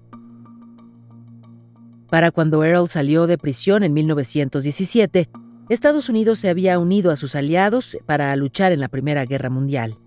Para 2.10 2.32
cuando 2.32 2.64
Earl 2.64 2.90
salió 2.90 3.28
de 3.28 3.38
prisión 3.38 3.84
en 3.84 3.94
1917, 3.94 5.30
Estados 5.70 6.10
Unidos 6.10 6.40
se 6.40 6.50
había 6.50 6.78
unido 6.80 7.12
a 7.12 7.16
sus 7.16 7.36
aliados 7.36 7.98
para 8.06 8.36
luchar 8.36 8.74
en 8.74 8.82
la 8.82 8.90
Primera 8.90 9.24
Guerra 9.24 9.50
Mundial. 9.50 9.98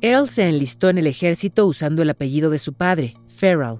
Earl 0.00 0.28
se 0.28 0.48
enlistó 0.48 0.90
en 0.90 0.98
el 0.98 1.08
ejército 1.08 1.66
usando 1.66 2.02
el 2.02 2.10
apellido 2.10 2.50
de 2.50 2.60
su 2.60 2.74
padre, 2.74 3.14
Farrell, 3.26 3.78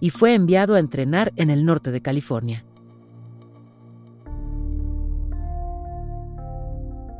y 0.00 0.10
fue 0.10 0.34
enviado 0.34 0.74
a 0.74 0.78
entrenar 0.78 1.32
en 1.36 1.50
el 1.50 1.64
norte 1.64 1.90
de 1.90 2.00
California. 2.00 2.64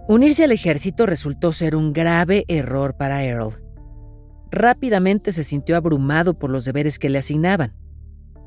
Unirse 0.09 0.45
al 0.45 0.53
ejército 0.53 1.05
resultó 1.05 1.53
ser 1.53 1.77
un 1.77 1.93
grave 1.93 2.45
error 2.49 2.97
para 2.97 3.25
Earl. 3.25 3.63
Rápidamente 4.51 5.33
se 5.33 5.45
sintió 5.45 5.77
abrumado 5.77 6.39
por 6.39 6.49
los 6.49 6.65
deberes 6.65 6.99
que 6.99 7.11
le 7.11 7.19
asignaban. 7.19 7.75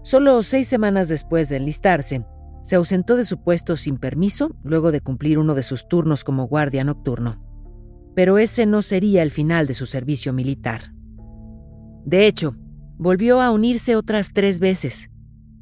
Solo 0.04 0.42
seis 0.42 0.68
semanas 0.68 1.08
después 1.08 1.50
de 1.50 1.58
enlistarse, 1.58 2.26
se 2.64 2.76
ausentó 2.76 3.16
de 3.16 3.24
su 3.24 3.44
puesto 3.44 3.78
sin 3.78 3.98
permiso 3.98 4.56
luego 4.64 4.92
de 4.92 5.02
cumplir 5.02 5.38
uno 5.38 5.54
de 5.54 5.64
sus 5.64 5.88
turnos 5.88 6.24
como 6.24 6.48
guardia 6.48 6.84
nocturno. 6.84 7.44
Pero 8.16 8.40
ese 8.40 8.66
no 8.66 8.82
sería 8.82 9.22
el 9.22 9.30
final 9.30 9.68
de 9.68 9.76
su 9.76 9.86
servicio 9.86 10.34
militar. 10.34 10.94
De 12.06 12.26
hecho, 12.26 12.56
volvió 13.02 13.42
a 13.42 13.50
unirse 13.50 13.96
otras 13.96 14.32
tres 14.32 14.60
veces. 14.60 15.10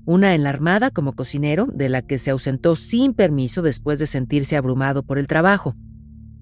Una 0.06 0.36
en 0.36 0.44
la 0.44 0.50
Armada 0.50 0.92
como 0.92 1.14
cocinero, 1.14 1.70
de 1.74 1.88
la 1.88 2.02
que 2.02 2.20
se 2.20 2.32
ausentó 2.32 2.76
sin 2.76 3.14
permiso 3.14 3.62
después 3.62 3.98
de 3.98 4.08
sentirse 4.08 4.58
abrumado 4.58 5.04
por 5.04 5.18
el 5.18 5.26
trabajo. 5.26 5.74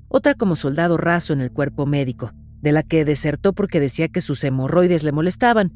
Otra 0.07 0.33
como 0.33 0.55
soldado 0.55 0.97
raso 0.97 1.33
en 1.33 1.41
el 1.41 1.51
cuerpo 1.51 1.85
médico, 1.85 2.31
de 2.61 2.71
la 2.71 2.81
que 2.81 3.05
desertó 3.05 3.53
porque 3.53 3.79
decía 3.79 4.07
que 4.07 4.21
sus 4.21 4.43
hemorroides 4.43 5.03
le 5.03 5.11
molestaban 5.11 5.71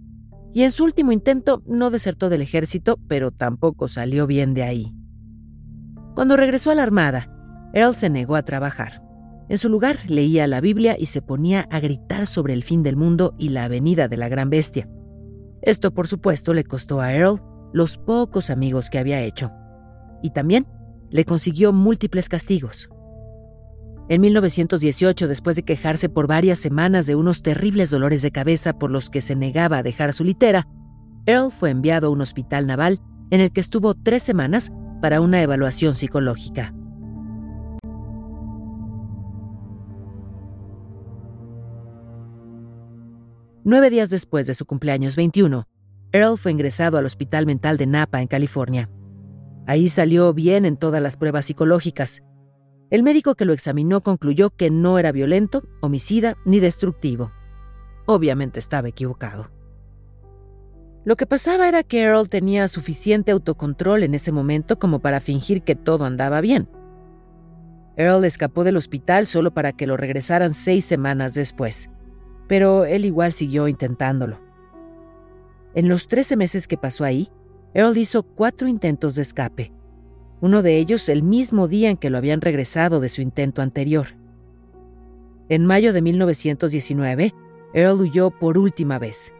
y 0.56 0.64
en 0.64 0.72
su 0.72 0.86
último 0.86 1.12
intento 1.12 1.62
no 1.68 1.92
desertó 1.92 2.30
del 2.30 2.42
ejército, 2.42 3.00
pero 3.08 3.30
tampoco 3.30 3.88
salió 3.90 4.26
bien 4.26 4.56
de 4.56 4.64
ahí. 4.64 4.96
Cuando 6.16 6.36
regresó 6.36 6.72
a 6.72 6.76
la 6.76 6.82
Armada, 6.82 7.32
Earl 7.74 7.94
se 7.94 8.10
negó 8.10 8.36
a 8.36 8.44
trabajar. 8.44 9.04
En 9.50 9.60
su 9.60 9.70
lugar 9.70 10.00
leía 10.08 10.48
la 10.48 10.62
Biblia 10.62 10.96
y 10.98 11.06
se 11.06 11.22
ponía 11.22 11.68
a 11.70 11.80
gritar 11.80 12.26
sobre 12.26 12.54
el 12.54 12.64
fin 12.64 12.82
del 12.82 12.96
mundo 12.96 13.36
y 13.38 13.50
la 13.50 13.68
venida 13.68 14.08
de 14.08 14.18
la 14.18 14.28
gran 14.28 14.50
bestia. 14.50 14.90
Esto, 15.62 15.91
por 15.91 16.08
supuesto, 16.08 16.54
le 16.54 16.63
costó 16.63 17.02
a 17.02 17.13
Earl 17.13 17.41
los 17.74 17.97
pocos 17.97 18.50
amigos 18.50 18.89
que 18.89 19.00
había 19.00 19.21
hecho. 19.21 19.52
Y 20.21 20.32
también 20.32 20.67
le 21.10 21.26
consiguió 21.26 21.74
múltiples 21.74 22.30
castigos. 22.30 22.89
En 24.10 24.21
1918, 24.21 25.28
después 25.28 25.56
de 25.56 25.63
quejarse 25.63 26.10
por 26.10 26.28
varias 26.28 26.60
semanas 26.60 27.06
de 27.06 27.15
unos 27.15 27.41
terribles 27.41 27.91
dolores 27.91 28.21
de 28.21 28.32
cabeza 28.32 28.74
por 28.74 28.91
los 28.91 29.10
que 29.10 29.21
se 29.21 29.36
negaba 29.36 29.78
a 29.78 29.84
dejar 29.84 30.13
su 30.13 30.24
litera, 30.24 30.67
Earl 31.26 31.52
fue 31.52 31.69
enviado 31.69 32.08
a 32.08 32.10
un 32.10 32.21
hospital 32.21 32.67
naval 32.67 33.00
en 33.30 33.39
el 33.39 33.52
que 33.52 33.62
estuvo 33.62 33.93
tres 33.93 34.24
semanas 34.24 34.71
para 35.02 35.21
una 35.21 35.41
evaluación 35.41 35.95
psicológica. 35.95 36.74
Nueve 43.63 43.89
días 43.89 44.10
después 44.10 44.47
de 44.47 44.54
su 44.54 44.65
cumpleaños 44.65 45.15
21, 45.15 45.67
Earl 46.12 46.38
fue 46.38 46.52
ingresado 46.52 46.97
al 46.97 47.06
Hospital 47.06 47.45
Mental 47.45 47.78
de 47.78 47.86
Napa, 47.86 48.21
en 48.21 48.28
California. 48.28 48.89
Ahí 49.67 49.88
salió 49.89 50.34
bien 50.34 50.65
en 50.65 50.78
todas 50.78 51.02
las 51.02 51.15
pruebas 51.15 51.45
psicológicas 51.45 52.24
el 52.91 53.04
médico 53.04 53.36
que 53.36 53.45
lo 53.45 53.54
examinó 53.54 54.02
concluyó 54.02 54.50
que 54.50 54.69
no 54.69 55.00
era 55.00 55.13
violento, 55.13 55.63
homicida 55.80 56.38
ni 56.43 56.60
destructivo. 56.60 57.32
Obviamente 58.06 58.60
estaba 58.60 58.89
equivocado. 58.89 59.50
Lo 61.06 61.15
que 61.15 61.26
pasaba 61.26 61.69
era 61.69 61.84
que 61.84 62.02
Earl 62.02 62.28
tenía 62.28 62.67
suficiente 62.67 63.32
autocontrol 63.32 64.04
en 64.04 64.13
ese 64.13 64.34
momento 64.34 64.78
como 64.78 65.00
para 65.00 65.21
fingir 65.21 65.63
que 65.63 65.74
todo 65.74 66.04
andaba 66.04 66.41
bien. 66.41 66.67
Earl 67.95 68.26
escapó 68.26 68.65
del 68.65 68.76
hospital 68.76 69.26
solo 69.26 69.54
para 69.54 69.71
que 69.71 69.88
lo 69.88 69.95
regresaran 69.95 70.54
seis 70.54 70.84
semanas 70.84 71.34
después, 71.34 71.89
pero 72.52 72.84
él 72.84 73.06
igual 73.06 73.32
siguió 73.32 73.70
intentándolo. 73.70 74.38
En 75.74 75.88
los 75.88 76.10
13 76.10 76.36
meses 76.36 76.68
que 76.68 76.76
pasó 76.76 77.06
ahí, 77.06 77.30
Earl 77.74 77.98
hizo 77.98 78.24
cuatro 78.24 78.68
intentos 78.68 79.16
de 79.16 79.22
escape, 79.22 79.72
uno 80.42 80.62
de 80.62 80.76
ellos 80.76 81.08
el 81.08 81.24
mismo 81.24 81.70
día 81.70 81.90
en 81.90 81.96
que 81.96 82.10
lo 82.10 82.18
habían 82.18 82.42
regresado 82.42 83.00
de 83.00 83.08
su 83.08 83.22
intento 83.22 83.62
anterior. 83.62 84.18
En 85.48 85.66
mayo 85.66 85.94
de 85.94 86.02
1919, 86.02 87.34
Earl 87.74 88.02
huyó 88.02 88.32
por 88.32 88.58
última 88.58 89.00
vez. 89.00 89.34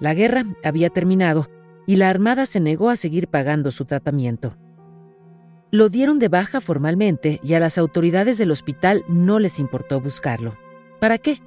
La 0.00 0.14
guerra 0.14 0.46
había 0.64 0.88
terminado 0.88 1.50
y 1.86 1.96
la 1.96 2.08
Armada 2.08 2.46
se 2.46 2.60
negó 2.60 2.88
a 2.88 2.96
seguir 2.96 3.28
pagando 3.28 3.70
su 3.70 3.84
tratamiento. 3.84 4.56
Lo 5.70 5.90
dieron 5.90 6.18
de 6.18 6.28
baja 6.28 6.62
formalmente 6.62 7.38
y 7.42 7.52
a 7.52 7.60
las 7.60 7.76
autoridades 7.76 8.38
del 8.38 8.50
hospital 8.50 9.04
no 9.10 9.40
les 9.40 9.58
importó 9.58 10.00
buscarlo. 10.00 10.56
¿Para 11.00 11.18
qué? 11.18 11.42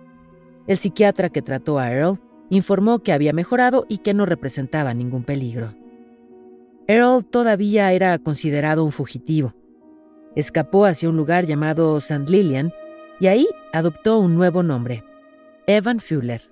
El 0.69 0.77
psiquiatra 0.77 1.29
que 1.29 1.41
trató 1.41 1.79
a 1.79 1.91
Earl 1.91 2.19
informó 2.51 2.99
que 2.99 3.11
había 3.11 3.33
mejorado 3.33 3.87
y 3.89 3.97
que 3.97 4.13
no 4.13 4.27
representaba 4.27 4.93
ningún 4.93 5.23
peligro. 5.23 5.73
Earl 6.85 7.25
todavía 7.25 7.91
era 7.91 8.19
considerado 8.19 8.83
un 8.83 8.91
fugitivo. 8.91 9.55
Escapó 10.35 10.85
hacia 10.85 11.09
un 11.09 11.17
lugar 11.17 11.47
llamado 11.47 11.97
St. 11.97 12.31
Lillian 12.31 12.71
y 13.19 13.25
ahí 13.25 13.47
adoptó 13.73 14.19
un 14.19 14.35
nuevo 14.35 14.61
nombre, 14.61 15.03
Evan 15.65 15.99
Fuller. 15.99 16.51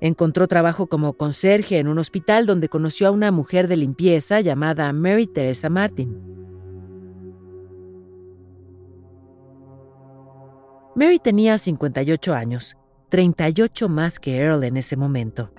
Encontró 0.00 0.48
trabajo 0.48 0.88
como 0.88 1.12
conserje 1.12 1.78
en 1.78 1.86
un 1.86 1.98
hospital 1.98 2.46
donde 2.46 2.68
conoció 2.68 3.06
a 3.06 3.12
una 3.12 3.30
mujer 3.30 3.68
de 3.68 3.76
limpieza 3.76 4.40
llamada 4.40 4.92
Mary 4.92 5.28
Teresa 5.28 5.70
Martin. 5.70 6.20
Mary 10.96 11.20
tenía 11.20 11.58
58 11.58 12.34
años, 12.34 12.76
38 13.10 13.88
más 13.88 14.18
que 14.18 14.36
Earl 14.36 14.64
en 14.64 14.76
ese 14.76 14.96
momento. 14.96 15.52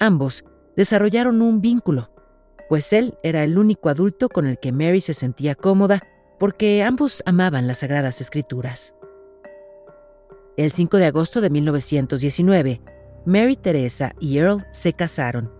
Ambos 0.00 0.44
desarrollaron 0.76 1.42
un 1.42 1.60
vínculo 1.60 2.10
pues 2.68 2.92
él 2.92 3.16
era 3.22 3.44
el 3.44 3.58
único 3.58 3.88
adulto 3.88 4.28
con 4.28 4.46
el 4.46 4.58
que 4.58 4.72
Mary 4.72 5.00
se 5.00 5.14
sentía 5.14 5.54
cómoda 5.54 6.00
porque 6.38 6.82
ambos 6.82 7.22
amaban 7.26 7.66
las 7.66 7.78
Sagradas 7.78 8.20
Escrituras. 8.20 8.94
El 10.56 10.70
5 10.70 10.96
de 10.98 11.06
agosto 11.06 11.40
de 11.40 11.50
1919, 11.50 12.80
Mary 13.26 13.56
Teresa 13.56 14.12
y 14.20 14.38
Earl 14.38 14.64
se 14.72 14.92
casaron, 14.92 15.52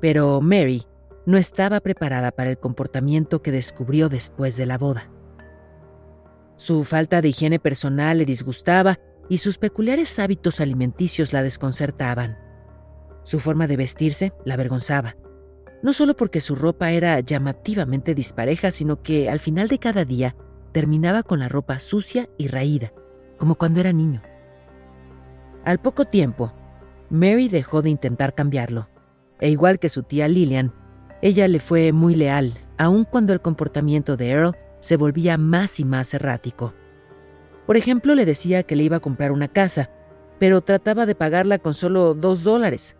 pero 0.00 0.40
Mary 0.40 0.86
no 1.26 1.36
estaba 1.36 1.80
preparada 1.80 2.30
para 2.32 2.50
el 2.50 2.58
comportamiento 2.58 3.42
que 3.42 3.52
descubrió 3.52 4.08
después 4.08 4.56
de 4.56 4.66
la 4.66 4.78
boda. 4.78 5.10
Su 6.56 6.84
falta 6.84 7.20
de 7.20 7.28
higiene 7.28 7.58
personal 7.58 8.18
le 8.18 8.24
disgustaba 8.24 8.98
y 9.28 9.38
sus 9.38 9.58
peculiares 9.58 10.18
hábitos 10.18 10.60
alimenticios 10.60 11.32
la 11.32 11.42
desconcertaban. 11.42 12.38
Su 13.24 13.40
forma 13.40 13.66
de 13.66 13.76
vestirse 13.76 14.32
la 14.44 14.54
avergonzaba 14.54 15.16
no 15.82 15.92
solo 15.92 16.16
porque 16.16 16.40
su 16.40 16.54
ropa 16.54 16.90
era 16.90 17.20
llamativamente 17.20 18.14
dispareja, 18.14 18.70
sino 18.70 19.02
que 19.02 19.30
al 19.30 19.38
final 19.38 19.68
de 19.68 19.78
cada 19.78 20.04
día 20.04 20.34
terminaba 20.72 21.22
con 21.22 21.38
la 21.38 21.48
ropa 21.48 21.78
sucia 21.80 22.28
y 22.36 22.48
raída, 22.48 22.92
como 23.36 23.54
cuando 23.54 23.80
era 23.80 23.92
niño. 23.92 24.22
Al 25.64 25.78
poco 25.78 26.04
tiempo, 26.04 26.52
Mary 27.10 27.48
dejó 27.48 27.82
de 27.82 27.90
intentar 27.90 28.34
cambiarlo, 28.34 28.88
e 29.40 29.50
igual 29.50 29.78
que 29.78 29.88
su 29.88 30.02
tía 30.02 30.28
Lillian, 30.28 30.74
ella 31.22 31.48
le 31.48 31.60
fue 31.60 31.92
muy 31.92 32.14
leal, 32.14 32.54
aun 32.76 33.04
cuando 33.04 33.32
el 33.32 33.40
comportamiento 33.40 34.16
de 34.16 34.30
Earl 34.30 34.56
se 34.80 34.96
volvía 34.96 35.36
más 35.36 35.80
y 35.80 35.84
más 35.84 36.14
errático. 36.14 36.74
Por 37.68 37.76
ejemplo, 37.76 38.14
le 38.14 38.24
decía 38.24 38.62
que 38.62 38.76
le 38.76 38.84
iba 38.84 38.96
a 38.96 39.00
comprar 39.00 39.30
una 39.30 39.46
casa, 39.46 39.90
pero 40.38 40.62
trataba 40.62 41.04
de 41.04 41.14
pagarla 41.14 41.58
con 41.58 41.74
solo 41.74 42.14
dos 42.14 42.42
dólares. 42.42 42.96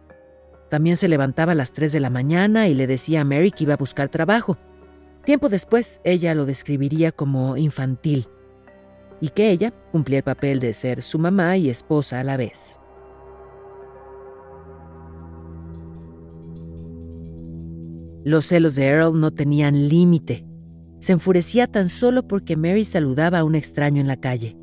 También 0.69 0.99
se 0.99 1.09
levantaba 1.09 1.53
a 1.53 1.55
las 1.55 1.73
3 1.73 1.91
de 1.91 2.01
la 2.01 2.11
mañana 2.11 2.69
y 2.69 2.75
le 2.75 2.87
decía 2.87 3.23
a 3.23 3.25
Mary 3.25 3.51
que 3.51 3.65
iba 3.65 3.73
a 3.73 3.79
buscar 3.79 4.11
trabajo. 4.11 4.59
Tiempo 5.25 5.49
después, 5.49 6.03
ella 6.05 6.35
lo 6.35 6.45
describiría 6.45 7.13
como 7.13 7.57
infantil 7.57 8.27
y 9.23 9.31
que 9.31 9.53
ella 9.53 9.73
cumplía 9.91 10.19
el 10.19 10.25
papel 10.25 10.61
de 10.61 10.75
ser 10.75 11.01
su 11.01 11.19
mamá 11.19 11.57
y 11.57 11.71
esposa 11.71 12.21
a 12.21 12.25
la 12.25 12.37
vez. 12.37 12.79
Los 18.23 18.45
celos 18.45 18.75
de 18.75 18.85
Earl 18.85 19.19
no 19.19 19.31
tenían 19.31 19.89
límite. 19.89 20.48
Se 21.01 21.13
enfurecía 21.13 21.67
tan 21.67 21.89
solo 21.89 22.27
porque 22.27 22.57
Mary 22.57 22.85
saludaba 22.85 23.39
a 23.39 23.45
un 23.45 23.55
extraño 23.55 24.01
en 24.01 24.07
la 24.09 24.17
calle. 24.17 24.57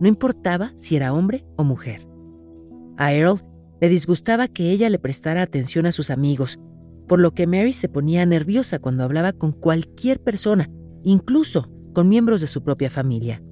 No 0.00 0.08
importaba 0.08 0.72
si 0.76 0.96
era 0.96 1.12
hombre 1.12 1.46
o 1.56 1.64
mujer. 1.64 2.06
A 2.96 3.14
Earl 3.14 3.40
le 3.80 3.88
disgustaba 3.88 4.48
que 4.48 4.70
ella 4.70 4.90
le 4.90 4.98
prestara 4.98 5.42
atención 5.42 5.86
a 5.86 5.92
sus 5.92 6.10
amigos, 6.10 6.58
por 7.08 7.18
lo 7.18 7.32
que 7.34 7.46
Mary 7.46 7.72
se 7.72 7.88
ponía 7.88 8.24
nerviosa 8.26 8.78
cuando 8.78 9.04
hablaba 9.04 9.32
con 9.32 9.52
cualquier 9.52 10.20
persona, 10.20 10.70
incluso 11.02 11.70
con 11.94 12.08
miembros 12.08 12.40
de 12.40 12.46
su 12.46 12.62
propia 12.62 12.90
familia. 12.90 13.42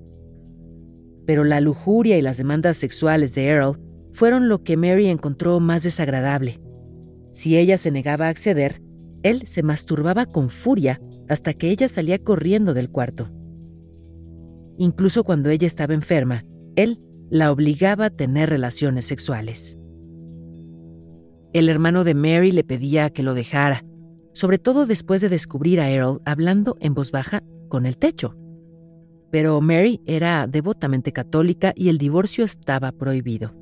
Pero 1.27 1.45
la 1.45 1.61
lujuria 1.61 2.19
y 2.19 2.23
las 2.23 2.37
demandas 2.37 2.77
sexuales 2.77 3.35
de 3.35 3.47
Earl 3.47 3.79
fueron 4.13 4.49
lo 4.49 4.63
que 4.63 4.77
Mary 4.77 5.07
encontró 5.07 5.61
más 5.61 5.83
desagradable. 5.83 6.61
Si 7.33 7.57
ella 7.57 7.79
se 7.79 7.91
negaba 7.91 8.27
a 8.27 8.31
acceder, 8.31 8.83
él 9.23 9.47
se 9.47 9.63
masturbaba 9.63 10.27
con 10.27 10.51
furia 10.51 11.01
hasta 11.31 11.55
que 11.55 11.71
ella 11.71 11.89
salía 11.89 12.19
corriendo 12.19 12.75
del 12.75 12.91
cuarto. 12.91 13.31
Incluso 14.79 15.23
cuando 15.23 15.49
ella 15.49 15.67
estaba 15.67 15.95
enferma, 15.95 16.45
él 16.75 17.01
la 17.31 17.53
obligaba 17.53 18.07
a 18.07 18.11
tener 18.11 18.51
relaciones 18.51 19.07
sexuales. 19.07 19.79
El 21.53 21.69
hermano 21.69 22.03
de 22.03 22.15
Mary 22.15 22.51
le 22.51 22.65
pedía 22.65 23.11
que 23.11 23.23
lo 23.23 23.35
dejara, 23.35 23.85
sobre 24.33 24.59
todo 24.59 24.87
después 24.87 25.21
de 25.21 25.29
descubrir 25.29 25.81
a 25.81 25.89
Earl 25.89 26.21
hablando 26.25 26.77
en 26.81 26.95
voz 26.95 27.13
baja 27.13 27.45
con 27.69 27.87
el 27.87 27.97
techo. 27.97 28.37
Pero 29.31 29.61
Mary 29.61 30.01
era 30.07 30.49
devotamente 30.49 31.13
católica 31.13 31.73
y 31.77 31.91
el 31.91 31.99
divorcio 31.99 32.45
estaba 32.45 32.91
prohibido. 32.91 33.55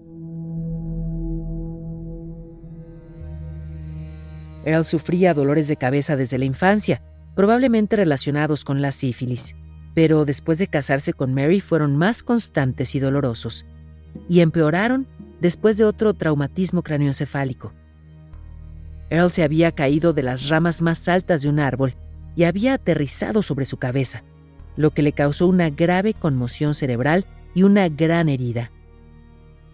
Earl 4.64 4.86
sufría 4.86 5.34
dolores 5.34 5.68
de 5.68 5.76
cabeza 5.76 6.16
desde 6.16 6.38
la 6.38 6.46
infancia, 6.46 7.02
probablemente 7.38 7.94
relacionados 7.94 8.64
con 8.64 8.82
la 8.82 8.90
sífilis 8.90 9.54
pero 9.98 10.24
después 10.24 10.60
de 10.60 10.68
casarse 10.68 11.12
con 11.12 11.34
Mary 11.34 11.58
fueron 11.58 11.96
más 11.96 12.22
constantes 12.22 12.94
y 12.94 13.00
dolorosos, 13.00 13.66
y 14.28 14.42
empeoraron 14.42 15.08
después 15.40 15.76
de 15.76 15.84
otro 15.84 16.14
traumatismo 16.14 16.84
craneoencefálico. 16.84 17.72
Earl 19.10 19.28
se 19.28 19.42
había 19.42 19.72
caído 19.72 20.12
de 20.12 20.22
las 20.22 20.48
ramas 20.50 20.82
más 20.82 21.08
altas 21.08 21.42
de 21.42 21.48
un 21.48 21.58
árbol 21.58 21.96
y 22.36 22.44
había 22.44 22.74
aterrizado 22.74 23.42
sobre 23.42 23.64
su 23.64 23.76
cabeza, 23.76 24.22
lo 24.76 24.92
que 24.92 25.02
le 25.02 25.10
causó 25.10 25.48
una 25.48 25.68
grave 25.68 26.14
conmoción 26.14 26.76
cerebral 26.76 27.26
y 27.52 27.64
una 27.64 27.88
gran 27.88 28.28
herida. 28.28 28.70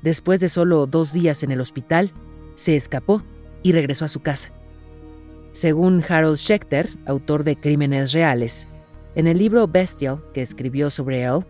Después 0.00 0.40
de 0.40 0.48
solo 0.48 0.86
dos 0.86 1.12
días 1.12 1.42
en 1.42 1.50
el 1.50 1.60
hospital, 1.60 2.12
se 2.54 2.76
escapó 2.76 3.22
y 3.62 3.72
regresó 3.72 4.06
a 4.06 4.08
su 4.08 4.20
casa. 4.20 4.52
Según 5.54 6.02
Harold 6.08 6.36
Schechter, 6.36 6.90
autor 7.06 7.44
de 7.44 7.54
Crímenes 7.54 8.12
Reales, 8.12 8.66
en 9.14 9.28
el 9.28 9.38
libro 9.38 9.68
Bestial 9.68 10.20
que 10.34 10.42
escribió 10.42 10.90
sobre 10.90 11.20
Earl, 11.20 11.46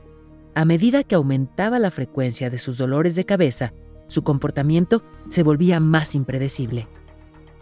a 0.54 0.66
medida 0.66 1.04
que 1.04 1.14
aumentaba 1.14 1.78
la 1.78 1.90
frecuencia 1.90 2.50
de 2.50 2.58
sus 2.58 2.76
dolores 2.76 3.14
de 3.14 3.24
cabeza, 3.24 3.72
su 4.08 4.22
comportamiento 4.22 5.02
se 5.28 5.42
volvía 5.42 5.80
más 5.80 6.14
impredecible. 6.14 6.86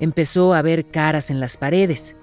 Empezó 0.01 0.53
a 0.53 0.63
ver 0.63 0.91
caras 0.91 1.31
en 1.31 1.39
las 1.39 1.57
paredes. 1.57 2.17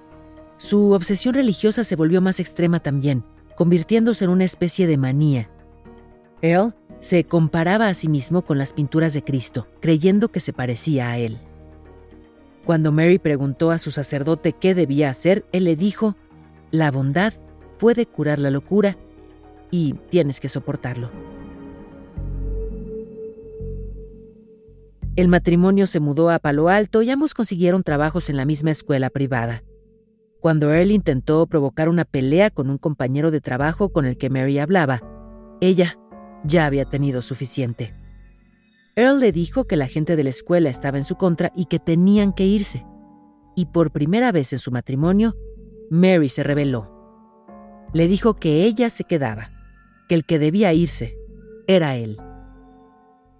Su 0.58 0.90
obsesión 0.90 1.32
religiosa 1.32 1.82
se 1.82 1.96
volvió 1.96 2.20
más 2.20 2.40
extrema 2.40 2.80
también, 2.80 3.24
convirtiéndose 3.56 4.26
en 4.26 4.32
una 4.32 4.44
especie 4.44 4.86
de 4.86 4.98
manía. 4.98 5.50
Earl 6.42 6.74
se 6.98 7.24
comparaba 7.24 7.88
a 7.88 7.94
sí 7.94 8.10
mismo 8.10 8.42
con 8.42 8.58
las 8.58 8.74
pinturas 8.74 9.14
de 9.14 9.24
Cristo, 9.24 9.66
creyendo 9.80 10.28
que 10.28 10.40
se 10.40 10.52
parecía 10.52 11.08
a 11.08 11.16
él. 11.16 11.40
Cuando 12.64 12.92
Mary 12.92 13.18
preguntó 13.18 13.70
a 13.70 13.78
su 13.78 13.90
sacerdote 13.90 14.52
qué 14.52 14.74
debía 14.74 15.10
hacer, 15.10 15.44
él 15.52 15.64
le 15.64 15.76
dijo, 15.76 16.16
la 16.70 16.90
bondad 16.90 17.32
puede 17.78 18.06
curar 18.06 18.38
la 18.38 18.50
locura 18.50 18.96
y 19.70 19.94
tienes 20.10 20.40
que 20.40 20.48
soportarlo. 20.48 21.10
El 25.16 25.28
matrimonio 25.28 25.86
se 25.86 26.00
mudó 26.00 26.30
a 26.30 26.38
Palo 26.38 26.68
Alto 26.68 27.02
y 27.02 27.10
ambos 27.10 27.34
consiguieron 27.34 27.82
trabajos 27.82 28.30
en 28.30 28.36
la 28.36 28.44
misma 28.44 28.70
escuela 28.70 29.10
privada. 29.10 29.64
Cuando 30.40 30.72
Earl 30.72 30.92
intentó 30.92 31.46
provocar 31.46 31.88
una 31.88 32.04
pelea 32.04 32.50
con 32.50 32.70
un 32.70 32.78
compañero 32.78 33.30
de 33.30 33.40
trabajo 33.40 33.90
con 33.90 34.06
el 34.06 34.16
que 34.16 34.30
Mary 34.30 34.58
hablaba, 34.58 35.02
ella 35.60 35.98
ya 36.44 36.64
había 36.64 36.86
tenido 36.86 37.20
suficiente. 37.20 37.94
Earl 38.96 39.20
le 39.20 39.32
dijo 39.32 39.64
que 39.64 39.76
la 39.76 39.86
gente 39.86 40.16
de 40.16 40.24
la 40.24 40.30
escuela 40.30 40.70
estaba 40.70 40.98
en 40.98 41.04
su 41.04 41.16
contra 41.16 41.52
y 41.54 41.66
que 41.66 41.78
tenían 41.78 42.32
que 42.32 42.46
irse. 42.46 42.84
Y 43.56 43.66
por 43.66 43.90
primera 43.90 44.32
vez 44.32 44.52
en 44.52 44.58
su 44.58 44.70
matrimonio, 44.70 45.36
Mary 45.90 46.28
se 46.28 46.42
rebeló 46.42 47.00
le 47.92 48.08
dijo 48.08 48.34
que 48.34 48.64
ella 48.64 48.90
se 48.90 49.04
quedaba, 49.04 49.50
que 50.08 50.14
el 50.14 50.24
que 50.24 50.38
debía 50.38 50.72
irse 50.72 51.16
era 51.66 51.96
él. 51.96 52.18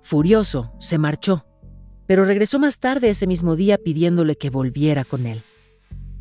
Furioso, 0.03 0.73
se 0.79 0.99
marchó, 0.99 1.47
pero 2.07 2.25
regresó 2.25 2.59
más 2.59 2.81
tarde 2.81 3.11
ese 3.11 3.27
mismo 3.27 3.55
día 3.55 3.79
pidiéndole 3.79 4.37
que 4.37 4.51
volviera 4.51 5.05
con 5.05 5.27
él. 5.27 5.43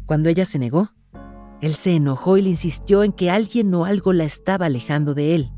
Cuando 0.06 0.30
ella 0.30 0.46
se 0.46 0.60
negó, 0.60 0.92
él 1.62 1.74
se 1.74 1.94
enojó 1.94 2.38
y 2.38 2.44
le 2.44 2.50
insistió 2.50 3.04
en 3.04 3.12
que 3.12 3.32
alguien 3.32 3.74
o 3.74 3.86
algo 3.86 4.14
la 4.14 4.26
estaba 4.26 4.68
alejando 4.68 5.14
de 5.14 5.36
él. 5.36 5.52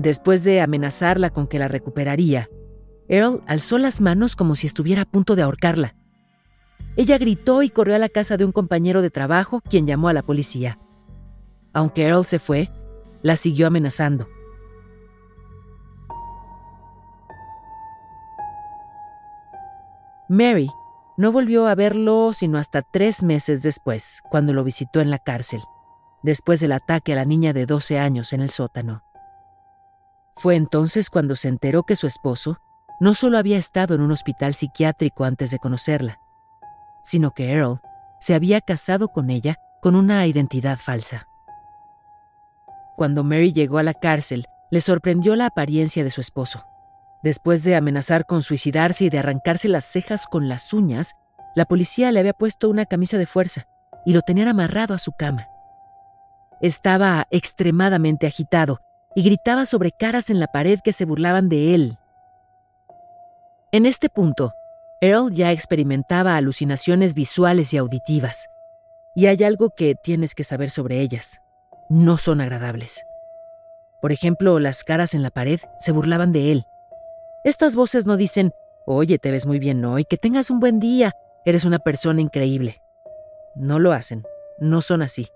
Después 0.00 0.44
de 0.44 0.62
amenazarla 0.62 1.28
con 1.28 1.46
que 1.46 1.58
la 1.58 1.68
recuperaría, 1.68 2.48
Earl 3.06 3.42
alzó 3.46 3.76
las 3.76 4.00
manos 4.00 4.34
como 4.34 4.56
si 4.56 4.66
estuviera 4.66 5.02
a 5.02 5.04
punto 5.04 5.36
de 5.36 5.42
ahorcarla. 5.42 5.94
Ella 6.96 7.18
gritó 7.18 7.62
y 7.62 7.68
corrió 7.68 7.96
a 7.96 7.98
la 7.98 8.08
casa 8.08 8.38
de 8.38 8.46
un 8.46 8.52
compañero 8.52 9.02
de 9.02 9.10
trabajo, 9.10 9.60
quien 9.60 9.86
llamó 9.86 10.08
a 10.08 10.14
la 10.14 10.22
policía. 10.22 10.78
Aunque 11.74 12.06
Earl 12.06 12.24
se 12.24 12.38
fue, 12.38 12.70
la 13.20 13.36
siguió 13.36 13.66
amenazando. 13.66 14.26
Mary 20.30 20.70
no 21.18 21.30
volvió 21.30 21.66
a 21.66 21.74
verlo 21.74 22.32
sino 22.32 22.56
hasta 22.56 22.80
tres 22.80 23.22
meses 23.22 23.62
después, 23.62 24.22
cuando 24.30 24.54
lo 24.54 24.64
visitó 24.64 25.02
en 25.02 25.10
la 25.10 25.18
cárcel, 25.18 25.60
después 26.22 26.60
del 26.60 26.72
ataque 26.72 27.12
a 27.12 27.16
la 27.16 27.26
niña 27.26 27.52
de 27.52 27.66
12 27.66 27.98
años 27.98 28.32
en 28.32 28.40
el 28.40 28.48
sótano. 28.48 29.09
Fue 30.40 30.56
entonces 30.56 31.10
cuando 31.10 31.36
se 31.36 31.48
enteró 31.48 31.82
que 31.82 31.96
su 31.96 32.06
esposo 32.06 32.62
no 32.98 33.12
solo 33.12 33.36
había 33.36 33.58
estado 33.58 33.94
en 33.94 34.00
un 34.00 34.10
hospital 34.10 34.54
psiquiátrico 34.54 35.24
antes 35.24 35.50
de 35.50 35.58
conocerla, 35.58 36.18
sino 37.04 37.32
que 37.32 37.52
Earl 37.52 37.82
se 38.20 38.34
había 38.34 38.62
casado 38.62 39.08
con 39.08 39.28
ella 39.28 39.58
con 39.82 39.94
una 39.94 40.26
identidad 40.26 40.78
falsa. 40.78 41.28
Cuando 42.96 43.22
Mary 43.22 43.52
llegó 43.52 43.76
a 43.76 43.82
la 43.82 43.92
cárcel, 43.92 44.46
le 44.70 44.80
sorprendió 44.80 45.36
la 45.36 45.44
apariencia 45.44 46.04
de 46.04 46.10
su 46.10 46.22
esposo. 46.22 46.64
Después 47.22 47.62
de 47.62 47.76
amenazar 47.76 48.24
con 48.24 48.42
suicidarse 48.42 49.04
y 49.04 49.10
de 49.10 49.18
arrancarse 49.18 49.68
las 49.68 49.84
cejas 49.84 50.24
con 50.26 50.48
las 50.48 50.72
uñas, 50.72 51.16
la 51.54 51.66
policía 51.66 52.10
le 52.12 52.20
había 52.20 52.32
puesto 52.32 52.70
una 52.70 52.86
camisa 52.86 53.18
de 53.18 53.26
fuerza 53.26 53.66
y 54.06 54.14
lo 54.14 54.22
tenían 54.22 54.48
amarrado 54.48 54.94
a 54.94 54.98
su 54.98 55.12
cama. 55.12 55.48
Estaba 56.62 57.26
extremadamente 57.30 58.26
agitado 58.26 58.80
y 59.14 59.22
gritaba 59.22 59.66
sobre 59.66 59.92
caras 59.92 60.30
en 60.30 60.40
la 60.40 60.46
pared 60.46 60.80
que 60.80 60.92
se 60.92 61.04
burlaban 61.04 61.48
de 61.48 61.74
él. 61.74 61.98
En 63.72 63.86
este 63.86 64.08
punto, 64.08 64.54
Earl 65.00 65.32
ya 65.32 65.52
experimentaba 65.52 66.36
alucinaciones 66.36 67.14
visuales 67.14 67.72
y 67.72 67.78
auditivas, 67.78 68.48
y 69.14 69.26
hay 69.26 69.42
algo 69.44 69.70
que 69.70 69.94
tienes 69.94 70.34
que 70.34 70.44
saber 70.44 70.70
sobre 70.70 71.00
ellas 71.00 71.40
no 71.90 72.16
son 72.16 72.40
agradables. 72.40 73.04
Por 74.00 74.12
ejemplo, 74.12 74.58
las 74.60 74.84
caras 74.84 75.12
en 75.12 75.22
la 75.22 75.30
pared 75.30 75.60
se 75.78 75.92
burlaban 75.92 76.32
de 76.32 76.52
él. 76.52 76.66
Estas 77.44 77.76
voces 77.76 78.06
no 78.06 78.16
dicen, 78.16 78.54
oye, 78.86 79.18
te 79.18 79.30
ves 79.30 79.44
muy 79.44 79.58
bien 79.58 79.84
hoy, 79.84 80.04
que 80.04 80.16
tengas 80.16 80.50
un 80.50 80.60
buen 80.60 80.78
día, 80.78 81.16
eres 81.44 81.64
una 81.64 81.80
persona 81.80 82.22
increíble. 82.22 82.80
No 83.56 83.78
lo 83.78 83.92
hacen, 83.92 84.24
no 84.60 84.80
son 84.80 85.02
así. 85.02 85.28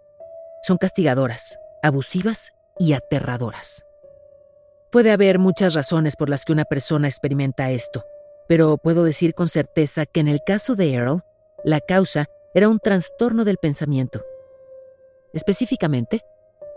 Son 0.62 0.78
castigadoras, 0.78 1.58
abusivas 1.82 2.53
y 2.78 2.92
aterradoras. 2.92 3.84
Puede 4.90 5.10
haber 5.10 5.38
muchas 5.38 5.74
razones 5.74 6.16
por 6.16 6.28
las 6.28 6.44
que 6.44 6.52
una 6.52 6.64
persona 6.64 7.08
experimenta 7.08 7.70
esto, 7.70 8.04
pero 8.48 8.78
puedo 8.78 9.04
decir 9.04 9.34
con 9.34 9.48
certeza 9.48 10.06
que 10.06 10.20
en 10.20 10.28
el 10.28 10.40
caso 10.46 10.76
de 10.76 10.92
Earl, 10.92 11.22
la 11.64 11.80
causa 11.80 12.26
era 12.54 12.68
un 12.68 12.78
trastorno 12.78 13.44
del 13.44 13.58
pensamiento. 13.58 14.22
Específicamente, 15.32 16.22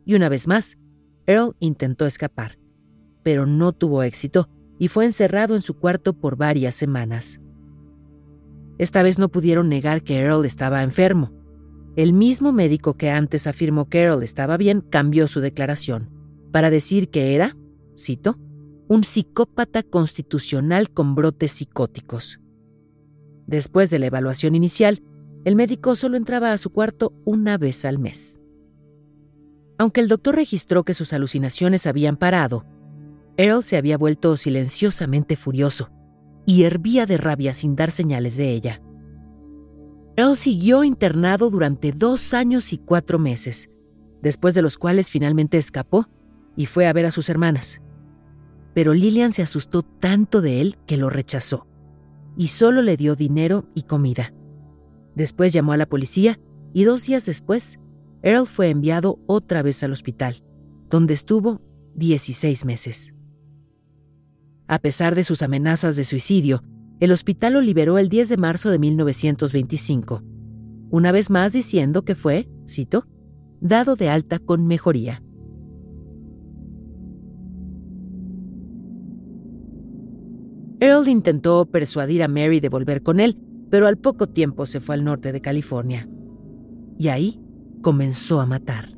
Y 0.04 0.14
una 0.14 0.28
vez 0.28 0.48
más, 0.48 0.78
Earl 1.26 1.56
intentó 1.60 2.06
escapar, 2.06 2.58
pero 3.22 3.46
no 3.46 3.72
tuvo 3.72 4.02
éxito 4.02 4.48
y 4.78 4.88
fue 4.88 5.04
encerrado 5.04 5.54
en 5.54 5.62
su 5.62 5.74
cuarto 5.74 6.12
por 6.12 6.36
varias 6.36 6.74
semanas. 6.74 7.40
Esta 8.78 9.02
vez 9.02 9.18
no 9.18 9.28
pudieron 9.28 9.68
negar 9.68 10.02
que 10.02 10.18
Earl 10.18 10.44
estaba 10.44 10.82
enfermo. 10.82 11.32
El 11.96 12.12
mismo 12.12 12.52
médico 12.52 12.94
que 12.94 13.10
antes 13.10 13.46
afirmó 13.46 13.88
que 13.88 14.02
Earl 14.02 14.22
estaba 14.22 14.56
bien 14.56 14.80
cambió 14.80 15.28
su 15.28 15.40
declaración 15.40 16.10
para 16.50 16.70
decir 16.70 17.08
que 17.08 17.34
era, 17.34 17.56
cito, 17.96 18.38
un 18.88 19.04
psicópata 19.04 19.82
constitucional 19.82 20.90
con 20.90 21.14
brotes 21.14 21.52
psicóticos. 21.52 22.40
Después 23.46 23.90
de 23.90 23.98
la 23.98 24.06
evaluación 24.06 24.54
inicial, 24.54 25.02
el 25.44 25.56
médico 25.56 25.94
solo 25.94 26.16
entraba 26.16 26.52
a 26.52 26.58
su 26.58 26.70
cuarto 26.70 27.12
una 27.24 27.58
vez 27.58 27.84
al 27.84 27.98
mes. 27.98 28.40
Aunque 29.78 30.00
el 30.00 30.08
doctor 30.08 30.36
registró 30.36 30.84
que 30.84 30.94
sus 30.94 31.12
alucinaciones 31.12 31.86
habían 31.86 32.16
parado, 32.16 32.64
Earl 33.36 33.62
se 33.62 33.76
había 33.76 33.98
vuelto 33.98 34.36
silenciosamente 34.36 35.36
furioso 35.36 35.90
y 36.46 36.64
hervía 36.64 37.06
de 37.06 37.16
rabia 37.16 37.54
sin 37.54 37.74
dar 37.74 37.90
señales 37.90 38.36
de 38.36 38.52
ella. 38.52 38.80
Earl 40.16 40.36
siguió 40.36 40.84
internado 40.84 41.50
durante 41.50 41.90
dos 41.90 42.34
años 42.34 42.72
y 42.72 42.78
cuatro 42.78 43.18
meses, 43.18 43.70
después 44.22 44.54
de 44.54 44.62
los 44.62 44.78
cuales 44.78 45.10
finalmente 45.10 45.58
escapó 45.58 46.08
y 46.56 46.66
fue 46.66 46.86
a 46.86 46.92
ver 46.92 47.06
a 47.06 47.10
sus 47.10 47.28
hermanas. 47.28 47.82
Pero 48.74 48.94
Lillian 48.94 49.32
se 49.32 49.42
asustó 49.42 49.82
tanto 49.82 50.40
de 50.40 50.60
él 50.60 50.76
que 50.86 50.96
lo 50.96 51.10
rechazó 51.10 51.66
y 52.36 52.48
solo 52.48 52.82
le 52.82 52.96
dio 52.96 53.16
dinero 53.16 53.66
y 53.74 53.82
comida. 53.82 54.32
Después 55.14 55.52
llamó 55.52 55.72
a 55.72 55.76
la 55.76 55.86
policía 55.86 56.38
y 56.72 56.84
dos 56.84 57.06
días 57.06 57.26
después, 57.26 57.78
Earl 58.24 58.46
fue 58.46 58.70
enviado 58.70 59.20
otra 59.26 59.60
vez 59.60 59.82
al 59.82 59.92
hospital, 59.92 60.42
donde 60.88 61.12
estuvo 61.12 61.60
16 61.94 62.64
meses. 62.64 63.14
A 64.66 64.78
pesar 64.78 65.14
de 65.14 65.24
sus 65.24 65.42
amenazas 65.42 65.94
de 65.96 66.04
suicidio, 66.04 66.62
el 67.00 67.12
hospital 67.12 67.52
lo 67.52 67.60
liberó 67.60 67.98
el 67.98 68.08
10 68.08 68.30
de 68.30 68.36
marzo 68.38 68.70
de 68.70 68.78
1925, 68.78 70.22
una 70.90 71.12
vez 71.12 71.28
más 71.28 71.52
diciendo 71.52 72.06
que 72.06 72.14
fue, 72.14 72.48
cito, 72.66 73.06
dado 73.60 73.94
de 73.94 74.08
alta 74.08 74.38
con 74.38 74.66
mejoría. 74.66 75.22
Earl 80.80 81.08
intentó 81.08 81.66
persuadir 81.66 82.22
a 82.22 82.28
Mary 82.28 82.60
de 82.60 82.70
volver 82.70 83.02
con 83.02 83.20
él, 83.20 83.36
pero 83.68 83.86
al 83.86 83.98
poco 83.98 84.30
tiempo 84.30 84.64
se 84.64 84.80
fue 84.80 84.94
al 84.94 85.04
norte 85.04 85.30
de 85.30 85.42
California. 85.42 86.08
Y 86.96 87.08
ahí 87.08 87.43
comenzó 87.84 88.40
a 88.40 88.46
matar. 88.46 88.96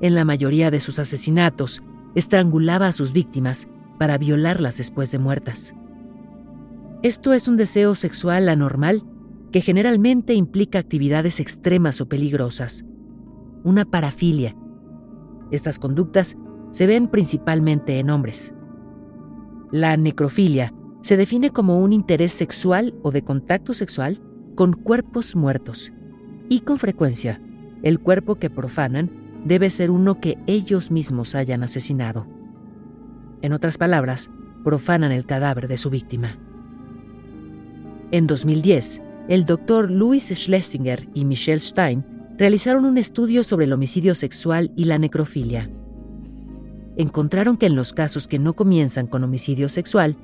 En 0.00 0.14
la 0.14 0.24
mayoría 0.24 0.72
de 0.72 0.80
sus 0.80 0.98
asesinatos, 0.98 1.82
estrangulaba 2.14 2.88
a 2.88 2.92
sus 2.92 3.12
víctimas 3.12 3.68
para 3.98 4.16
violarlas 4.16 4.78
después 4.78 5.12
de 5.12 5.18
muertas. 5.18 5.74
Esto 7.02 7.32
es 7.32 7.46
un 7.46 7.56
deseo 7.56 7.94
sexual 7.94 8.48
anormal 8.48 9.04
que 9.52 9.60
generalmente 9.60 10.34
implica 10.34 10.78
actividades 10.78 11.40
extremas 11.40 12.00
o 12.00 12.08
peligrosas. 12.08 12.84
Una 13.64 13.84
parafilia. 13.84 14.56
Estas 15.50 15.78
conductas 15.78 16.36
se 16.72 16.86
ven 16.86 17.08
principalmente 17.08 17.98
en 17.98 18.10
hombres. 18.10 18.54
La 19.70 19.96
necrofilia 19.96 20.72
se 21.02 21.18
define 21.18 21.50
como 21.50 21.78
un 21.78 21.92
interés 21.92 22.32
sexual 22.32 22.94
o 23.02 23.10
de 23.10 23.22
contacto 23.22 23.74
sexual 23.74 24.22
con 24.54 24.72
cuerpos 24.72 25.36
muertos. 25.36 25.92
Y 26.48 26.60
con 26.60 26.78
frecuencia, 26.78 27.42
el 27.82 28.00
cuerpo 28.00 28.36
que 28.36 28.50
profanan 28.50 29.10
debe 29.44 29.70
ser 29.70 29.90
uno 29.90 30.20
que 30.20 30.38
ellos 30.46 30.90
mismos 30.90 31.34
hayan 31.34 31.62
asesinado. 31.62 32.26
En 33.42 33.52
otras 33.52 33.78
palabras, 33.78 34.30
profanan 34.64 35.12
el 35.12 35.24
cadáver 35.24 35.68
de 35.68 35.76
su 35.76 35.90
víctima. 35.90 36.38
En 38.10 38.26
2010, 38.26 39.02
el 39.28 39.44
doctor 39.44 39.90
Louis 39.90 40.32
Schlesinger 40.34 41.08
y 41.14 41.24
Michelle 41.24 41.60
Stein 41.60 42.04
realizaron 42.36 42.84
un 42.84 42.98
estudio 42.98 43.42
sobre 43.42 43.66
el 43.66 43.72
homicidio 43.72 44.14
sexual 44.14 44.72
y 44.76 44.84
la 44.84 44.98
necrofilia 44.98 45.70
encontraron 46.98 47.56
que 47.56 47.66
en 47.66 47.76
los 47.76 47.94
casos 47.94 48.28
que 48.28 48.38
no 48.38 48.54
comienzan 48.54 49.06
con 49.06 49.24
homicidio 49.24 49.68
sexual, 49.68 50.16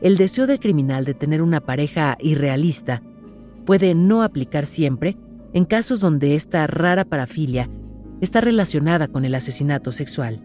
el 0.00 0.16
deseo 0.16 0.46
del 0.46 0.58
criminal 0.58 1.04
de 1.04 1.14
tener 1.14 1.40
una 1.42 1.60
pareja 1.60 2.16
irrealista 2.18 3.02
puede 3.64 3.94
no 3.94 4.22
aplicar 4.22 4.66
siempre 4.66 5.16
en 5.54 5.64
casos 5.64 6.00
donde 6.00 6.34
esta 6.34 6.66
rara 6.66 7.04
parafilia 7.04 7.70
está 8.20 8.40
relacionada 8.40 9.08
con 9.08 9.24
el 9.24 9.34
asesinato 9.34 9.92
sexual. 9.92 10.42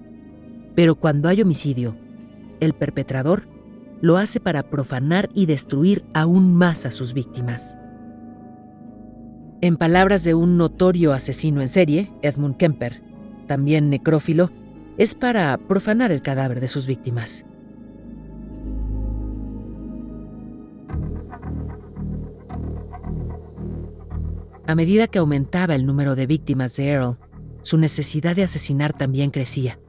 Pero 0.75 0.95
cuando 0.95 1.27
hay 1.27 1.41
homicidio, 1.41 1.97
el 2.59 2.73
perpetrador 2.73 3.47
lo 4.01 4.17
hace 4.17 4.39
para 4.39 4.63
profanar 4.63 5.29
y 5.33 5.45
destruir 5.45 6.05
aún 6.13 6.53
más 6.53 6.85
a 6.85 6.91
sus 6.91 7.13
víctimas. 7.13 7.77
En 9.61 9.75
palabras 9.75 10.23
de 10.23 10.35
un 10.35 10.57
notorio 10.57 11.11
asesino 11.11 11.61
en 11.61 11.67
serie, 11.69 12.13
Edmund 12.21 12.55
Kemper, 12.55 13.01
también 13.47 13.89
necrófilo, 13.89 14.51
es 14.97 15.15
para 15.15 15.57
profanar 15.57 16.11
el 16.11 16.21
cadáver 16.21 16.61
de 16.61 16.67
sus 16.67 16.87
víctimas. 16.87 17.45
A 24.69 24.75
medida 24.75 25.07
que 25.07 25.17
aumentaba 25.17 25.73
el 25.73 25.87
número 25.87 26.15
de 26.15 26.27
víctimas 26.27 26.75
de 26.75 26.89
Earl, 26.89 27.17
su 27.63 27.79
necesidad 27.79 28.35
de 28.35 28.43
asesinar 28.43 28.95
también 28.95 29.31
crecía. 29.31 29.79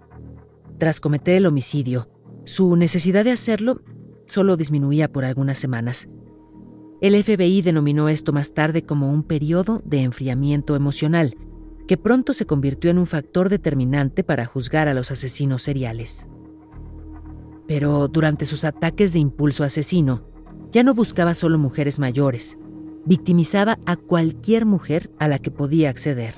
Tras 0.79 1.01
cometer 1.01 1.37
el 1.37 1.45
homicidio, 1.45 2.09
su 2.47 2.75
necesidad 2.77 3.25
de 3.27 3.33
hacerlo 3.33 3.83
solo 4.25 4.57
disminuía 4.57 5.13
por 5.13 5.27
algunas 5.27 5.59
semanas. 5.59 6.09
El 7.03 7.23
FBI 7.23 7.61
denominó 7.61 8.09
esto 8.09 8.33
más 8.33 8.55
tarde 8.55 8.87
como 8.87 9.13
un 9.13 9.23
periodo 9.23 9.83
de 9.85 10.01
enfriamiento 10.01 10.75
emocional, 10.75 11.37
que 11.87 11.99
pronto 11.99 12.33
se 12.33 12.47
convirtió 12.47 12.91
en 12.91 12.97
un 12.97 13.07
factor 13.07 13.51
determinante 13.51 14.25
para 14.25 14.47
juzgar 14.47 14.89
a 14.89 14.95
los 14.95 15.11
asesinos 15.11 15.63
seriales. 15.63 16.27
Pero 17.69 18.09
durante 18.09 18.47
sus 18.47 18.65
ataques 18.65 19.13
de 19.13 19.19
impulso 19.19 19.63
asesino, 19.63 20.25
ya 20.73 20.83
no 20.85 20.95
buscaba 20.95 21.35
solo 21.35 21.59
mujeres 21.59 21.99
mayores, 21.99 22.57
victimizaba 23.05 23.79
a 23.87 23.97
cualquier 23.97 24.67
mujer 24.67 25.11
a 25.19 25.29
la 25.29 25.39
que 25.39 25.51
podía 25.51 25.91
acceder. 25.91 26.35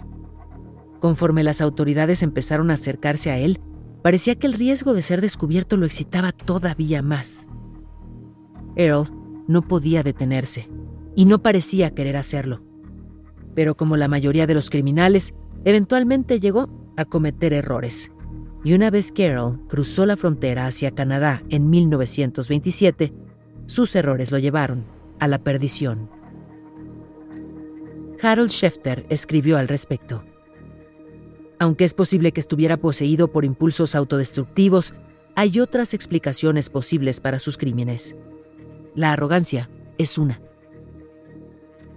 Conforme 1.00 1.44
las 1.44 1.60
autoridades 1.60 2.22
empezaron 2.22 2.70
a 2.70 2.74
acercarse 2.74 3.30
a 3.30 3.38
él, 3.38 3.60
parecía 4.02 4.36
que 4.36 4.46
el 4.46 4.52
riesgo 4.52 4.94
de 4.94 5.02
ser 5.02 5.20
descubierto 5.20 5.76
lo 5.76 5.86
excitaba 5.86 6.32
todavía 6.32 7.02
más. 7.02 7.46
Earl 8.76 9.08
no 9.48 9.62
podía 9.62 10.02
detenerse 10.02 10.68
y 11.14 11.24
no 11.24 11.42
parecía 11.42 11.94
querer 11.94 12.16
hacerlo. 12.16 12.62
Pero 13.54 13.76
como 13.76 13.96
la 13.96 14.08
mayoría 14.08 14.46
de 14.46 14.54
los 14.54 14.70
criminales, 14.70 15.34
Eventualmente 15.64 16.40
llegó 16.40 16.68
a 16.96 17.04
cometer 17.04 17.52
errores. 17.52 18.10
Y 18.64 18.74
una 18.74 18.90
vez 18.90 19.12
Carol 19.12 19.60
cruzó 19.68 20.06
la 20.06 20.16
frontera 20.16 20.66
hacia 20.66 20.92
Canadá 20.92 21.42
en 21.50 21.70
1927, 21.70 23.12
sus 23.66 23.94
errores 23.96 24.30
lo 24.30 24.38
llevaron 24.38 24.84
a 25.20 25.28
la 25.28 25.38
perdición. 25.38 26.10
Harold 28.22 28.50
Schefter 28.50 29.04
escribió 29.08 29.58
al 29.58 29.66
respecto. 29.66 30.24
Aunque 31.58 31.84
es 31.84 31.92
posible 31.92 32.32
que 32.32 32.40
estuviera 32.40 32.76
poseído 32.76 33.32
por 33.32 33.44
impulsos 33.44 33.94
autodestructivos, 33.96 34.94
hay 35.34 35.58
otras 35.58 35.92
explicaciones 35.92 36.70
posibles 36.70 37.20
para 37.20 37.40
sus 37.40 37.58
crímenes. 37.58 38.16
La 38.94 39.12
arrogancia 39.12 39.70
es 39.98 40.18
una. 40.18 40.40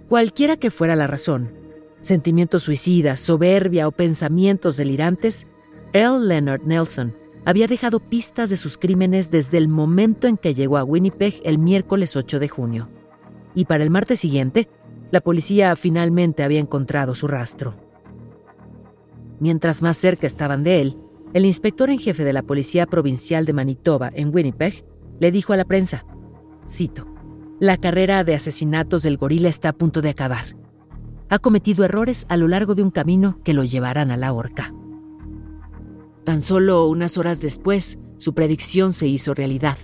Cualquiera 0.08 0.56
que 0.56 0.70
fuera 0.70 0.96
la 0.96 1.06
razón, 1.06 1.52
sentimientos 2.00 2.64
suicidas, 2.64 3.20
soberbia 3.20 3.86
o 3.86 3.92
pensamientos 3.92 4.76
delirantes, 4.76 5.46
Earl 5.92 6.26
Leonard 6.26 6.62
Nelson 6.62 7.16
había 7.44 7.68
dejado 7.68 8.00
pistas 8.00 8.50
de 8.50 8.56
sus 8.56 8.78
crímenes 8.78 9.30
desde 9.30 9.58
el 9.58 9.68
momento 9.68 10.26
en 10.26 10.36
que 10.36 10.54
llegó 10.54 10.76
a 10.78 10.84
Winnipeg 10.84 11.40
el 11.44 11.58
miércoles 11.58 12.16
8 12.16 12.40
de 12.40 12.48
junio. 12.48 12.88
Y 13.54 13.66
para 13.66 13.84
el 13.84 13.90
martes 13.90 14.20
siguiente, 14.20 14.68
la 15.10 15.20
policía 15.20 15.74
finalmente 15.76 16.42
había 16.42 16.60
encontrado 16.60 17.14
su 17.14 17.26
rastro. 17.26 17.74
Mientras 19.40 19.82
más 19.82 19.96
cerca 19.96 20.26
estaban 20.26 20.64
de 20.64 20.80
él, 20.80 20.98
el 21.34 21.44
inspector 21.44 21.90
en 21.90 21.98
jefe 21.98 22.24
de 22.24 22.32
la 22.32 22.42
Policía 22.42 22.86
Provincial 22.86 23.44
de 23.44 23.52
Manitoba 23.52 24.10
en 24.14 24.34
Winnipeg 24.34 24.84
le 25.20 25.30
dijo 25.30 25.52
a 25.52 25.56
la 25.56 25.64
prensa, 25.64 26.06
cito, 26.68 27.06
La 27.60 27.76
carrera 27.76 28.24
de 28.24 28.34
asesinatos 28.34 29.02
del 29.02 29.18
gorila 29.18 29.48
está 29.48 29.70
a 29.70 29.72
punto 29.72 30.00
de 30.00 30.10
acabar 30.10 30.56
ha 31.28 31.38
cometido 31.38 31.84
errores 31.84 32.26
a 32.28 32.36
lo 32.36 32.48
largo 32.48 32.74
de 32.74 32.82
un 32.82 32.90
camino 32.90 33.40
que 33.42 33.54
lo 33.54 33.64
llevarán 33.64 34.10
a 34.10 34.16
la 34.16 34.32
horca. 34.32 34.74
Tan 36.24 36.40
solo 36.40 36.86
unas 36.88 37.18
horas 37.18 37.40
después, 37.40 37.98
su 38.18 38.34
predicción 38.34 38.92
se 38.92 39.06
hizo 39.06 39.34
realidad. 39.34 39.76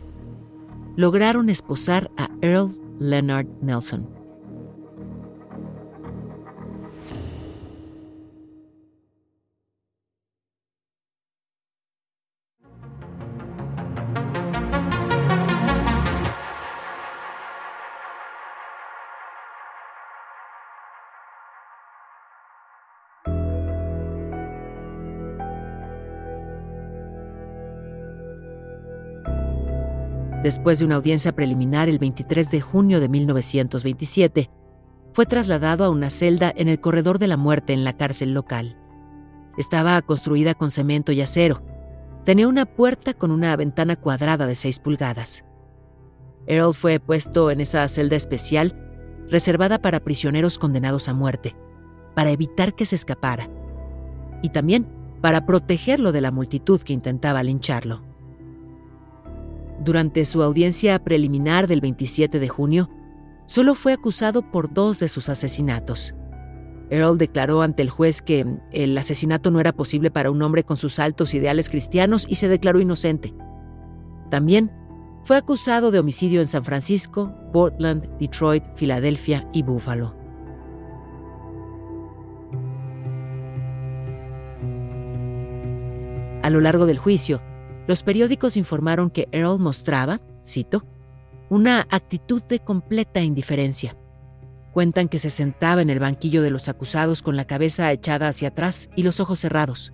lograron 0.94 1.48
esposar 1.48 2.10
a 2.18 2.28
Earl 2.42 2.78
Leonard 2.98 3.46
Nelson. 3.62 4.06
Después 30.42 30.80
de 30.80 30.84
una 30.84 30.96
audiencia 30.96 31.32
preliminar 31.32 31.88
el 31.88 32.00
23 32.00 32.50
de 32.50 32.60
junio 32.60 32.98
de 32.98 33.08
1927, 33.08 34.50
fue 35.12 35.24
trasladado 35.24 35.84
a 35.84 35.90
una 35.90 36.10
celda 36.10 36.52
en 36.56 36.68
el 36.68 36.80
corredor 36.80 37.20
de 37.20 37.28
la 37.28 37.36
muerte 37.36 37.72
en 37.72 37.84
la 37.84 37.96
cárcel 37.96 38.34
local. 38.34 38.76
Estaba 39.56 40.02
construida 40.02 40.54
con 40.54 40.72
cemento 40.72 41.12
y 41.12 41.20
acero. 41.20 41.62
Tenía 42.24 42.48
una 42.48 42.66
puerta 42.66 43.14
con 43.14 43.30
una 43.30 43.54
ventana 43.54 43.94
cuadrada 43.94 44.46
de 44.46 44.56
6 44.56 44.80
pulgadas. 44.80 45.44
Earl 46.46 46.74
fue 46.74 46.98
puesto 46.98 47.52
en 47.52 47.60
esa 47.60 47.86
celda 47.86 48.16
especial 48.16 48.76
reservada 49.28 49.80
para 49.80 50.00
prisioneros 50.00 50.58
condenados 50.58 51.08
a 51.08 51.14
muerte, 51.14 51.54
para 52.14 52.30
evitar 52.30 52.74
que 52.74 52.84
se 52.84 52.96
escapara, 52.96 53.48
y 54.42 54.48
también 54.48 54.88
para 55.20 55.46
protegerlo 55.46 56.10
de 56.10 56.20
la 56.20 56.32
multitud 56.32 56.80
que 56.80 56.92
intentaba 56.92 57.44
lincharlo. 57.44 58.11
Durante 59.84 60.24
su 60.24 60.42
audiencia 60.42 60.96
preliminar 61.00 61.66
del 61.66 61.80
27 61.80 62.38
de 62.38 62.48
junio, 62.48 62.88
solo 63.46 63.74
fue 63.74 63.92
acusado 63.92 64.48
por 64.52 64.72
dos 64.72 65.00
de 65.00 65.08
sus 65.08 65.28
asesinatos. 65.28 66.14
Earl 66.88 67.18
declaró 67.18 67.62
ante 67.62 67.82
el 67.82 67.90
juez 67.90 68.22
que 68.22 68.46
el 68.70 68.96
asesinato 68.96 69.50
no 69.50 69.58
era 69.58 69.72
posible 69.72 70.12
para 70.12 70.30
un 70.30 70.40
hombre 70.42 70.62
con 70.62 70.76
sus 70.76 71.00
altos 71.00 71.34
ideales 71.34 71.68
cristianos 71.68 72.26
y 72.28 72.36
se 72.36 72.46
declaró 72.46 72.80
inocente. 72.80 73.34
También 74.30 74.70
fue 75.24 75.36
acusado 75.36 75.90
de 75.90 75.98
homicidio 75.98 76.40
en 76.40 76.46
San 76.46 76.64
Francisco, 76.64 77.34
Portland, 77.52 78.08
Detroit, 78.18 78.62
Filadelfia 78.76 79.48
y 79.52 79.64
Buffalo. 79.64 80.14
A 86.42 86.50
lo 86.50 86.60
largo 86.60 86.86
del 86.86 86.98
juicio, 86.98 87.40
los 87.92 88.02
periódicos 88.02 88.56
informaron 88.56 89.10
que 89.10 89.28
Earl 89.32 89.58
mostraba, 89.58 90.22
cito, 90.46 90.82
una 91.50 91.86
actitud 91.90 92.42
de 92.44 92.58
completa 92.58 93.20
indiferencia. 93.20 93.98
Cuentan 94.72 95.10
que 95.10 95.18
se 95.18 95.28
sentaba 95.28 95.82
en 95.82 95.90
el 95.90 95.98
banquillo 95.98 96.40
de 96.40 96.48
los 96.48 96.70
acusados 96.70 97.20
con 97.20 97.36
la 97.36 97.44
cabeza 97.44 97.92
echada 97.92 98.28
hacia 98.28 98.48
atrás 98.48 98.88
y 98.96 99.02
los 99.02 99.20
ojos 99.20 99.40
cerrados. 99.40 99.92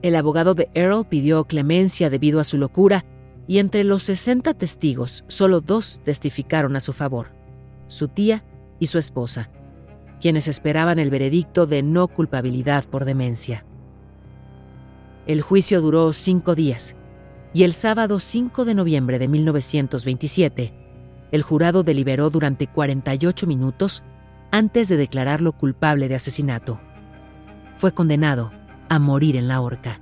El 0.00 0.14
abogado 0.14 0.54
de 0.54 0.70
Earl 0.72 1.04
pidió 1.04 1.46
clemencia 1.46 2.10
debido 2.10 2.38
a 2.38 2.44
su 2.44 2.58
locura 2.58 3.04
y 3.48 3.58
entre 3.58 3.82
los 3.82 4.04
60 4.04 4.54
testigos 4.54 5.24
solo 5.26 5.60
dos 5.60 6.00
testificaron 6.04 6.76
a 6.76 6.80
su 6.80 6.92
favor, 6.92 7.32
su 7.88 8.06
tía 8.06 8.44
y 8.78 8.86
su 8.86 8.98
esposa, 8.98 9.50
quienes 10.20 10.46
esperaban 10.46 11.00
el 11.00 11.10
veredicto 11.10 11.66
de 11.66 11.82
no 11.82 12.06
culpabilidad 12.06 12.84
por 12.84 13.04
demencia. 13.04 13.64
El 15.28 15.42
juicio 15.42 15.82
duró 15.82 16.14
cinco 16.14 16.54
días 16.54 16.96
y 17.52 17.64
el 17.64 17.74
sábado 17.74 18.18
5 18.18 18.64
de 18.64 18.74
noviembre 18.74 19.18
de 19.18 19.28
1927, 19.28 20.72
el 21.32 21.42
jurado 21.42 21.82
deliberó 21.82 22.30
durante 22.30 22.66
48 22.66 23.46
minutos 23.46 24.02
antes 24.50 24.88
de 24.88 24.96
declararlo 24.96 25.52
culpable 25.52 26.08
de 26.08 26.14
asesinato. 26.14 26.80
Fue 27.76 27.92
condenado 27.92 28.52
a 28.88 28.98
morir 28.98 29.36
en 29.36 29.48
la 29.48 29.60
horca. 29.60 30.00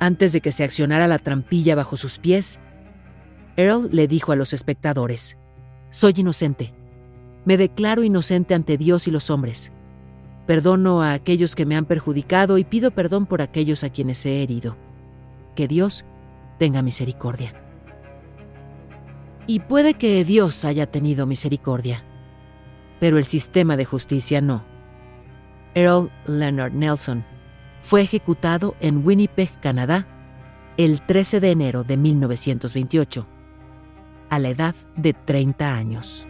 Antes 0.00 0.32
de 0.32 0.40
que 0.40 0.50
se 0.50 0.64
accionara 0.64 1.06
la 1.06 1.20
trampilla 1.20 1.76
bajo 1.76 1.96
sus 1.96 2.18
pies, 2.18 2.58
Earl 3.56 3.88
le 3.92 4.08
dijo 4.08 4.32
a 4.32 4.36
los 4.36 4.52
espectadores, 4.52 5.38
Soy 5.90 6.12
inocente. 6.16 6.74
Me 7.44 7.56
declaro 7.56 8.02
inocente 8.02 8.54
ante 8.54 8.76
Dios 8.76 9.06
y 9.06 9.12
los 9.12 9.30
hombres. 9.30 9.72
Perdono 10.48 11.02
a 11.02 11.12
aquellos 11.12 11.54
que 11.54 11.66
me 11.66 11.76
han 11.76 11.84
perjudicado 11.84 12.56
y 12.56 12.64
pido 12.64 12.90
perdón 12.90 13.26
por 13.26 13.42
aquellos 13.42 13.84
a 13.84 13.90
quienes 13.90 14.24
he 14.24 14.42
herido. 14.42 14.78
Que 15.54 15.68
Dios 15.68 16.06
tenga 16.58 16.80
misericordia. 16.80 17.52
Y 19.46 19.60
puede 19.60 19.92
que 19.92 20.24
Dios 20.24 20.64
haya 20.64 20.90
tenido 20.90 21.26
misericordia, 21.26 22.02
pero 22.98 23.18
el 23.18 23.26
sistema 23.26 23.76
de 23.76 23.84
justicia 23.84 24.40
no. 24.40 24.64
Earl 25.74 26.10
Leonard 26.26 26.72
Nelson 26.72 27.26
fue 27.82 28.00
ejecutado 28.00 28.74
en 28.80 29.06
Winnipeg, 29.06 29.50
Canadá, 29.60 30.06
el 30.78 31.02
13 31.02 31.40
de 31.40 31.50
enero 31.50 31.84
de 31.84 31.98
1928, 31.98 33.26
a 34.30 34.38
la 34.38 34.48
edad 34.48 34.74
de 34.96 35.12
30 35.12 35.74
años. 35.74 36.27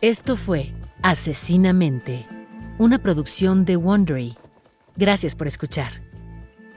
Esto 0.00 0.36
fue 0.36 0.72
Asesinamente, 1.02 2.24
una 2.78 2.98
producción 2.98 3.64
de 3.64 3.76
Wondery. 3.76 4.36
Gracias 4.94 5.34
por 5.34 5.48
escuchar. 5.48 5.90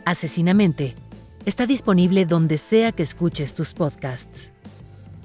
Asesinamente 0.06 0.96
está 1.46 1.68
disponible 1.68 2.26
donde 2.26 2.58
sea 2.58 2.92
que 2.92 3.04
escuches 3.04 3.54
tus 3.54 3.76
podcasts. 3.76 4.54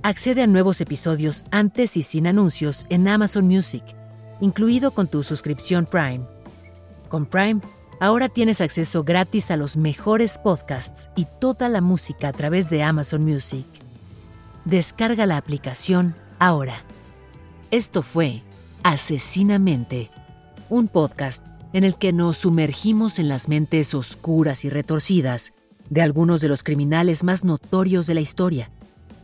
Accede 0.02 0.42
a 0.42 0.46
nuevos 0.46 0.82
episodios 0.82 1.46
antes 1.50 1.96
y 1.96 2.02
sin 2.02 2.26
anuncios 2.26 2.84
en 2.90 3.08
Amazon 3.08 3.46
Music, 3.46 3.82
incluido 4.42 4.90
con 4.90 5.08
tu 5.08 5.22
suscripción 5.22 5.86
Prime. 5.86 6.26
Con 7.08 7.24
Prime, 7.24 7.62
ahora 7.98 8.28
tienes 8.28 8.60
acceso 8.60 9.04
gratis 9.04 9.50
a 9.50 9.56
los 9.56 9.78
mejores 9.78 10.36
podcasts 10.36 11.08
y 11.16 11.26
toda 11.40 11.70
la 11.70 11.80
música 11.80 12.28
a 12.28 12.32
través 12.34 12.68
de 12.68 12.82
Amazon 12.82 13.24
Music. 13.24 13.66
Descarga 14.66 15.24
la 15.24 15.38
aplicación 15.38 16.14
ahora. 16.38 16.84
Esto 17.72 18.02
fue 18.02 18.42
Asesinamente, 18.84 20.10
un 20.70 20.86
podcast 20.86 21.44
en 21.72 21.82
el 21.82 21.96
que 21.96 22.12
nos 22.12 22.36
sumergimos 22.36 23.18
en 23.18 23.28
las 23.28 23.48
mentes 23.48 23.92
oscuras 23.94 24.64
y 24.64 24.70
retorcidas 24.70 25.52
de 25.90 26.02
algunos 26.02 26.40
de 26.40 26.48
los 26.48 26.62
criminales 26.62 27.24
más 27.24 27.44
notorios 27.44 28.06
de 28.06 28.14
la 28.14 28.20
historia 28.20 28.70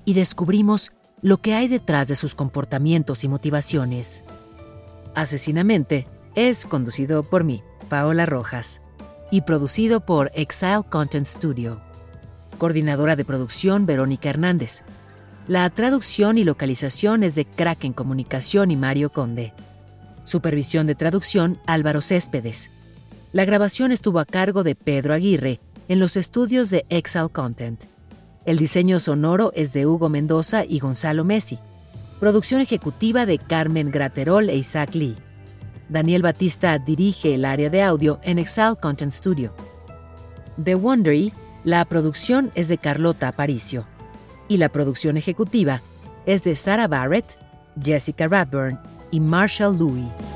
y 0.04 0.14
descubrimos 0.14 0.90
lo 1.20 1.38
que 1.38 1.54
hay 1.54 1.68
detrás 1.68 2.08
de 2.08 2.16
sus 2.16 2.34
comportamientos 2.34 3.22
y 3.22 3.28
motivaciones. 3.28 4.24
Asesinamente 5.14 6.08
es 6.34 6.66
conducido 6.66 7.22
por 7.22 7.44
mí, 7.44 7.62
Paola 7.88 8.26
Rojas, 8.26 8.80
y 9.30 9.42
producido 9.42 10.04
por 10.04 10.32
Exile 10.34 10.82
Content 10.90 11.26
Studio. 11.26 11.80
Coordinadora 12.58 13.14
de 13.14 13.24
producción, 13.24 13.86
Verónica 13.86 14.30
Hernández. 14.30 14.82
La 15.48 15.68
traducción 15.70 16.38
y 16.38 16.44
localización 16.44 17.24
es 17.24 17.34
de 17.34 17.44
Kraken 17.44 17.92
Comunicación 17.92 18.70
y 18.70 18.76
Mario 18.76 19.10
Conde. 19.10 19.52
Supervisión 20.22 20.86
de 20.86 20.94
traducción 20.94 21.58
Álvaro 21.66 22.00
Céspedes. 22.00 22.70
La 23.32 23.44
grabación 23.44 23.90
estuvo 23.90 24.20
a 24.20 24.24
cargo 24.24 24.62
de 24.62 24.76
Pedro 24.76 25.14
Aguirre 25.14 25.58
en 25.88 25.98
los 25.98 26.16
estudios 26.16 26.70
de 26.70 26.86
Excel 26.90 27.28
Content. 27.32 27.82
El 28.44 28.56
diseño 28.56 29.00
sonoro 29.00 29.52
es 29.56 29.72
de 29.72 29.84
Hugo 29.84 30.08
Mendoza 30.08 30.64
y 30.64 30.78
Gonzalo 30.78 31.24
Messi. 31.24 31.58
Producción 32.20 32.60
ejecutiva 32.60 33.26
de 33.26 33.38
Carmen 33.38 33.90
Graterol 33.90 34.48
e 34.48 34.54
Isaac 34.54 34.94
Lee. 34.94 35.16
Daniel 35.88 36.22
Batista 36.22 36.78
dirige 36.78 37.34
el 37.34 37.44
área 37.44 37.68
de 37.68 37.82
audio 37.82 38.20
en 38.22 38.38
Excel 38.38 38.76
Content 38.80 39.10
Studio. 39.10 39.52
The 40.62 40.76
Wondery, 40.76 41.32
la 41.64 41.84
producción 41.84 42.52
es 42.54 42.68
de 42.68 42.78
Carlota 42.78 43.26
Aparicio 43.26 43.91
y 44.52 44.58
la 44.58 44.68
producción 44.68 45.16
ejecutiva 45.16 45.80
es 46.26 46.44
de 46.44 46.56
Sarah 46.56 46.86
Barrett, 46.86 47.38
Jessica 47.82 48.28
Radburn 48.28 48.78
y 49.10 49.18
Marshall 49.18 49.78
Louis. 49.78 50.31